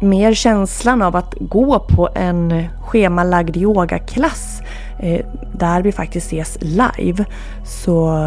mer 0.01 0.33
känslan 0.33 1.01
av 1.01 1.15
att 1.15 1.35
gå 1.39 1.79
på 1.79 2.09
en 2.15 2.67
schemalagd 2.81 3.57
yogaklass 3.57 4.61
eh, 4.99 5.25
där 5.53 5.81
vi 5.81 5.91
faktiskt 5.91 6.27
ses 6.27 6.57
live 6.61 7.25
så 7.65 8.17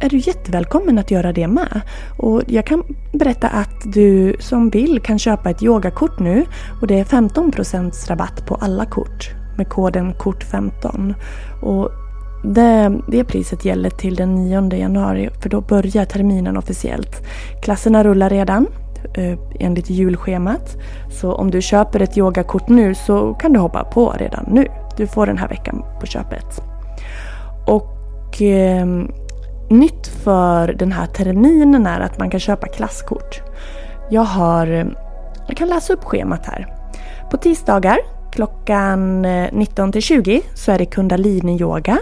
är 0.00 0.08
du 0.08 0.16
jättevälkommen 0.16 0.98
att 0.98 1.10
göra 1.10 1.32
det 1.32 1.48
med. 1.48 1.80
Och 2.18 2.42
jag 2.46 2.66
kan 2.66 2.84
berätta 3.12 3.48
att 3.48 3.92
du 3.94 4.36
som 4.38 4.70
vill 4.70 5.00
kan 5.00 5.18
köpa 5.18 5.50
ett 5.50 5.62
yogakort 5.62 6.18
nu 6.18 6.44
och 6.80 6.86
det 6.86 7.00
är 7.00 7.04
15% 7.04 8.08
rabatt 8.08 8.46
på 8.46 8.54
alla 8.54 8.86
kort 8.86 9.30
med 9.56 9.68
koden 9.68 10.14
KORT15. 10.14 11.14
Och 11.62 11.90
det, 12.44 13.00
det 13.08 13.24
priset 13.24 13.64
gäller 13.64 13.90
till 13.90 14.14
den 14.14 14.34
9 14.34 14.74
januari 14.74 15.30
för 15.42 15.48
då 15.48 15.60
börjar 15.60 16.04
terminen 16.04 16.56
officiellt. 16.56 17.26
Klasserna 17.62 18.04
rullar 18.04 18.30
redan 18.30 18.66
eh, 19.14 19.38
enligt 19.60 19.90
julschemat. 19.90 20.76
Så 21.10 21.32
om 21.32 21.50
du 21.50 21.62
köper 21.62 22.02
ett 22.02 22.18
yogakort 22.18 22.68
nu 22.68 22.94
så 22.94 23.34
kan 23.34 23.52
du 23.52 23.58
hoppa 23.58 23.84
på 23.84 24.14
redan 24.18 24.44
nu. 24.50 24.66
Du 24.96 25.06
får 25.06 25.26
den 25.26 25.38
här 25.38 25.48
veckan 25.48 25.84
på 26.00 26.06
köpet. 26.06 26.60
Och 27.66 28.42
eh, 28.42 28.86
nytt 29.70 30.06
för 30.06 30.72
den 30.72 30.92
här 30.92 31.06
terminen 31.06 31.86
är 31.86 32.00
att 32.00 32.18
man 32.18 32.30
kan 32.30 32.40
köpa 32.40 32.68
klasskort. 32.68 33.42
Jag 34.10 34.24
har, 34.24 34.66
jag 35.48 35.56
kan 35.56 35.68
läsa 35.68 35.92
upp 35.92 36.04
schemat 36.04 36.46
här. 36.46 36.74
På 37.30 37.36
tisdagar 37.36 37.98
klockan 38.32 39.24
eh, 39.24 39.48
19 39.52 39.92
till 39.92 40.02
20 40.02 40.42
så 40.54 40.72
är 40.72 40.78
det 40.78 40.86
kundalini 40.86 41.60
yoga. 41.60 41.98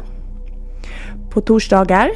På 1.31 1.41
torsdagar 1.41 2.11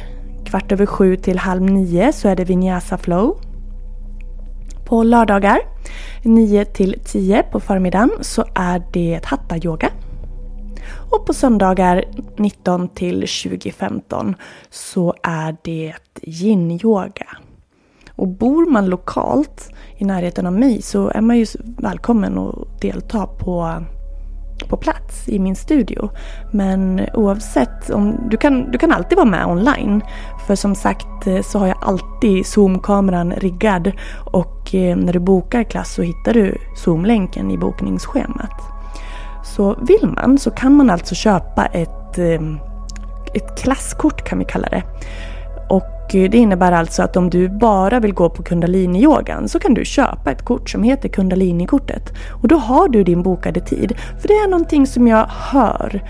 kvart 0.45 0.71
över 0.71 0.85
sju 0.85 1.15
till 1.15 1.39
halv 1.39 1.61
nio 1.61 2.13
så 2.13 2.27
är 2.27 2.35
det 2.35 2.43
vinyasa 2.43 2.97
flow. 2.97 3.37
På 4.85 5.03
lördagar 5.03 5.59
9 6.23 6.65
till 6.65 6.95
10 7.05 7.43
på 7.43 7.59
förmiddagen 7.59 8.11
så 8.21 8.45
är 8.55 8.83
det 8.93 9.19
hatta 9.23 9.57
yoga. 9.57 9.89
Och 11.11 11.25
på 11.25 11.33
söndagar 11.33 12.03
19 12.37 12.87
till 12.87 13.15
2015 13.15 14.35
så 14.69 15.13
är 15.23 15.55
det 15.63 15.93
yin-yoga. 16.21 17.37
Och 18.11 18.27
bor 18.27 18.65
man 18.65 18.85
lokalt 18.85 19.69
i 19.97 20.05
närheten 20.05 20.45
av 20.45 20.53
mig 20.53 20.81
så 20.81 21.09
är 21.09 21.21
man 21.21 21.37
ju 21.37 21.45
välkommen 21.77 22.37
att 22.37 22.81
delta 22.81 23.27
på 23.27 23.83
på 24.69 24.77
plats 24.77 25.29
i 25.29 25.39
min 25.39 25.55
studio. 25.55 26.09
Men 26.51 27.01
oavsett, 27.13 27.89
om, 27.89 28.29
du, 28.29 28.37
kan, 28.37 28.71
du 28.71 28.77
kan 28.77 28.91
alltid 28.91 29.15
vara 29.15 29.29
med 29.29 29.45
online. 29.45 30.01
För 30.47 30.55
som 30.55 30.75
sagt 30.75 31.27
eh, 31.27 31.41
så 31.41 31.59
har 31.59 31.67
jag 31.67 31.77
alltid 31.81 32.45
Zoom-kameran 32.45 33.31
riggad 33.31 33.91
och 34.31 34.75
eh, 34.75 34.97
när 34.97 35.13
du 35.13 35.19
bokar 35.19 35.63
klass 35.63 35.93
så 35.93 36.01
hittar 36.01 36.33
du 36.33 36.57
Zoom-länken 36.75 37.51
i 37.51 37.57
bokningsschemat. 37.57 38.76
Så 39.57 39.75
vill 39.87 40.09
man 40.15 40.37
så 40.37 40.51
kan 40.51 40.73
man 40.75 40.89
alltså 40.89 41.15
köpa 41.15 41.65
ett, 41.65 42.17
eh, 42.17 42.41
ett 43.33 43.59
klasskort 43.63 44.23
kan 44.23 44.39
vi 44.39 44.45
kalla 44.45 44.69
det. 44.69 44.83
Och 45.69 46.15
eh, 46.15 46.29
det 46.29 46.37
innebär 46.37 46.71
alltså 46.71 47.03
att 47.03 47.17
om 47.17 47.29
du 47.29 47.49
bara 47.49 47.99
vill 47.99 48.13
gå 48.13 48.29
på 48.29 48.43
kundaliniyogan 48.43 49.49
så 49.49 49.59
kan 49.59 49.73
du 49.73 49.85
köpa 49.85 50.31
ett 50.31 50.45
kort 50.45 50.69
som 50.69 50.83
heter 50.83 51.09
kundalini-kortet. 51.09 52.13
Och 52.41 52.47
då 52.47 52.57
har 52.57 52.89
du 52.89 53.03
din 53.03 53.23
bokade 53.23 53.59
tid. 53.59 53.93
För 54.21 54.27
det 54.27 54.33
är 54.33 54.47
någonting 54.47 54.87
som 54.87 55.07
jag 55.07 55.25
hör 55.29 56.03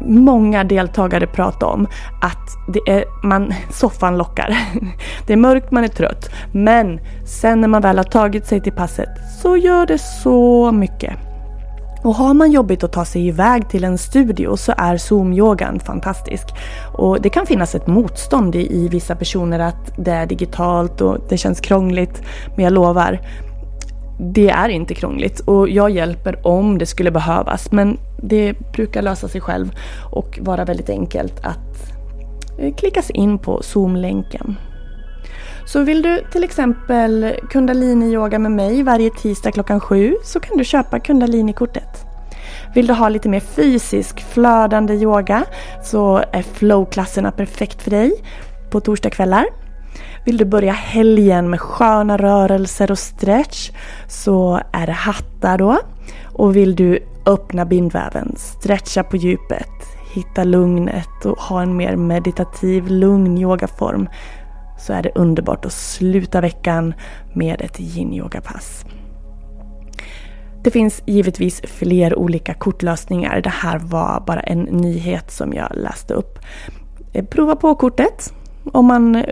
många 0.00 0.64
deltagare 0.64 1.26
prata 1.26 1.66
om 1.66 1.86
att 2.22 2.72
det 2.72 2.92
är, 2.92 3.04
man, 3.26 3.54
soffan 3.70 4.18
lockar. 4.18 4.58
Det 5.26 5.32
är 5.32 5.36
mörkt, 5.36 5.70
man 5.70 5.84
är 5.84 5.88
trött. 5.88 6.30
Men 6.52 7.00
sen 7.26 7.60
när 7.60 7.68
man 7.68 7.82
väl 7.82 7.96
har 7.96 8.04
tagit 8.04 8.46
sig 8.46 8.60
till 8.60 8.72
passet 8.72 9.08
så 9.42 9.56
gör 9.56 9.86
det 9.86 9.98
så 9.98 10.72
mycket. 10.72 11.27
Och 12.02 12.14
har 12.14 12.34
man 12.34 12.52
jobbigt 12.52 12.84
att 12.84 12.92
ta 12.92 13.04
sig 13.04 13.26
iväg 13.26 13.68
till 13.68 13.84
en 13.84 13.98
studio 13.98 14.56
så 14.56 14.72
är 14.76 14.96
Zoom-yogan 14.96 15.78
fantastisk. 15.78 16.44
Och 16.94 17.20
det 17.20 17.30
kan 17.30 17.46
finnas 17.46 17.74
ett 17.74 17.86
motstånd 17.86 18.54
i, 18.54 18.76
i 18.76 18.88
vissa 18.88 19.16
personer 19.16 19.58
att 19.58 19.92
det 19.96 20.10
är 20.10 20.26
digitalt 20.26 21.00
och 21.00 21.18
det 21.28 21.36
känns 21.36 21.60
krångligt. 21.60 22.22
Men 22.56 22.64
jag 22.64 22.72
lovar, 22.72 23.20
det 24.20 24.50
är 24.50 24.68
inte 24.68 24.94
krångligt 24.94 25.40
och 25.40 25.68
jag 25.68 25.90
hjälper 25.90 26.46
om 26.46 26.78
det 26.78 26.86
skulle 26.86 27.10
behövas. 27.10 27.72
Men 27.72 27.98
det 28.22 28.54
brukar 28.72 29.02
lösa 29.02 29.28
sig 29.28 29.40
själv 29.40 29.70
och 30.12 30.38
vara 30.42 30.64
väldigt 30.64 30.90
enkelt 30.90 31.40
att 31.42 31.92
eh, 32.58 32.74
klickas 32.74 33.10
in 33.10 33.38
på 33.38 33.62
Zoom-länken. 33.62 34.56
Så 35.72 35.82
vill 35.82 36.02
du 36.02 36.22
till 36.32 36.44
exempel 36.44 37.36
kundalini-yoga 37.50 38.38
med 38.38 38.52
mig 38.52 38.82
varje 38.82 39.10
tisdag 39.10 39.52
klockan 39.52 39.80
sju 39.80 40.16
så 40.24 40.40
kan 40.40 40.56
du 40.56 40.64
köpa 40.64 40.98
kundalini-kortet. 40.98 42.06
Vill 42.74 42.86
du 42.86 42.94
ha 42.94 43.08
lite 43.08 43.28
mer 43.28 43.40
fysisk 43.40 44.20
flödande 44.20 44.94
yoga 44.94 45.44
så 45.84 46.22
är 46.32 46.42
flowklasserna 46.42 47.30
perfekt 47.30 47.82
för 47.82 47.90
dig 47.90 48.12
på 48.70 48.80
torsdagskvällar. 48.80 49.46
Vill 50.24 50.36
du 50.36 50.44
börja 50.44 50.72
helgen 50.72 51.50
med 51.50 51.60
sköna 51.60 52.16
rörelser 52.16 52.90
och 52.90 52.98
stretch 52.98 53.70
så 54.08 54.60
är 54.72 54.86
det 54.86 54.92
hattar 54.92 55.58
då. 55.58 55.78
Och 56.24 56.56
vill 56.56 56.76
du 56.76 56.98
öppna 57.26 57.64
bindväven, 57.64 58.34
stretcha 58.36 59.02
på 59.02 59.16
djupet, 59.16 59.70
hitta 60.14 60.44
lugnet 60.44 61.24
och 61.24 61.38
ha 61.38 61.62
en 61.62 61.76
mer 61.76 61.96
meditativ 61.96 62.86
lugn 62.86 63.38
yogaform 63.38 64.08
så 64.78 64.92
är 64.92 65.02
det 65.02 65.10
underbart 65.14 65.64
att 65.64 65.72
sluta 65.72 66.40
veckan 66.40 66.94
med 67.32 67.60
ett 67.60 67.80
yin-yoga-pass. 67.80 68.84
Det 70.62 70.70
finns 70.70 71.02
givetvis 71.06 71.60
fler 71.64 72.18
olika 72.18 72.54
kortlösningar. 72.54 73.40
Det 73.40 73.50
här 73.50 73.78
var 73.78 74.22
bara 74.26 74.40
en 74.40 74.60
nyhet 74.60 75.30
som 75.30 75.52
jag 75.52 75.68
läste 75.74 76.14
upp. 76.14 76.38
Eh, 77.12 77.24
prova 77.24 77.56
på 77.56 77.74
kortet. 77.74 78.32
Om 78.72 78.86
man 78.86 79.16
eh, 79.16 79.24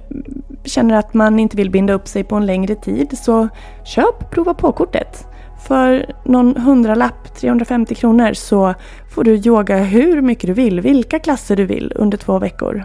känner 0.65 0.95
att 0.95 1.15
man 1.15 1.39
inte 1.39 1.57
vill 1.57 1.71
binda 1.71 1.93
upp 1.93 2.09
sig 2.09 2.25
på 2.25 2.37
en 2.37 2.47
längre 2.47 2.75
tid 2.75 3.19
så 3.19 3.49
köp 3.85 4.31
prova 4.31 4.55
på-kortet. 4.55 5.27
För 5.69 6.15
någon 6.25 6.57
hundralapp, 6.57 7.35
350 7.37 7.95
kronor, 7.95 8.33
så 8.33 8.75
får 9.15 9.25
du 9.25 9.35
yoga 9.35 9.77
hur 9.77 10.23
mycket 10.23 10.47
du 10.47 10.53
vill, 10.53 10.81
vilka 10.81 11.19
klasser 11.19 11.57
du 11.57 11.65
vill 11.65 11.93
under 11.97 12.19
två 12.19 12.39
veckor. 12.39 12.85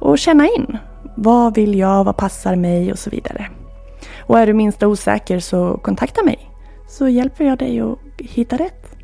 Och 0.00 0.18
känna 0.18 0.44
in. 0.44 0.78
Vad 1.14 1.54
vill 1.54 1.78
jag? 1.78 2.04
Vad 2.04 2.16
passar 2.16 2.56
mig? 2.56 2.92
Och 2.92 2.98
så 2.98 3.10
vidare. 3.10 3.48
Och 4.20 4.38
är 4.38 4.46
du 4.46 4.52
minsta 4.52 4.88
osäker 4.88 5.40
så 5.40 5.80
kontakta 5.82 6.24
mig. 6.24 6.50
Så 6.88 7.08
hjälper 7.08 7.44
jag 7.44 7.58
dig 7.58 7.80
att 7.80 7.98
hitta 8.18 8.56
rätt. 8.56 8.96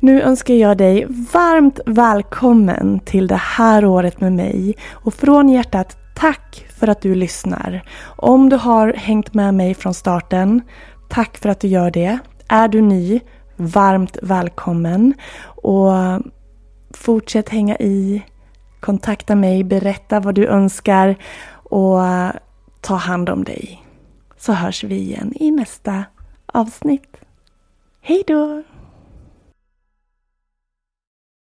Nu 0.00 0.22
önskar 0.22 0.54
jag 0.54 0.78
dig 0.78 1.06
varmt 1.32 1.80
välkommen 1.86 3.00
till 3.00 3.26
det 3.26 3.40
här 3.42 3.84
året 3.84 4.20
med 4.20 4.32
mig. 4.32 4.76
Och 4.92 5.14
från 5.14 5.48
hjärtat 5.48 5.96
tack 6.16 6.66
för 6.78 6.88
att 6.88 7.00
du 7.00 7.14
lyssnar. 7.14 7.82
Om 8.16 8.48
du 8.48 8.56
har 8.56 8.92
hängt 8.92 9.34
med 9.34 9.54
mig 9.54 9.74
från 9.74 9.94
starten, 9.94 10.62
tack 11.08 11.36
för 11.36 11.48
att 11.48 11.60
du 11.60 11.68
gör 11.68 11.90
det. 11.90 12.18
Är 12.48 12.68
du 12.68 12.80
ny, 12.80 13.20
varmt 13.56 14.18
välkommen. 14.22 15.14
Och 15.44 15.92
fortsätt 16.94 17.48
hänga 17.48 17.76
i 17.76 18.22
Kontakta 18.86 19.34
mig, 19.34 19.64
berätta 19.64 20.20
vad 20.20 20.34
du 20.34 20.46
önskar 20.46 21.16
och 21.52 21.98
ta 22.80 22.94
hand 22.94 23.28
om 23.28 23.44
dig. 23.44 23.84
Så 24.36 24.52
hörs 24.52 24.84
vi 24.84 24.96
igen 24.96 25.32
i 25.36 25.50
nästa 25.50 26.04
avsnitt. 26.46 27.16
Hej 28.00 28.22
då! 28.26 28.62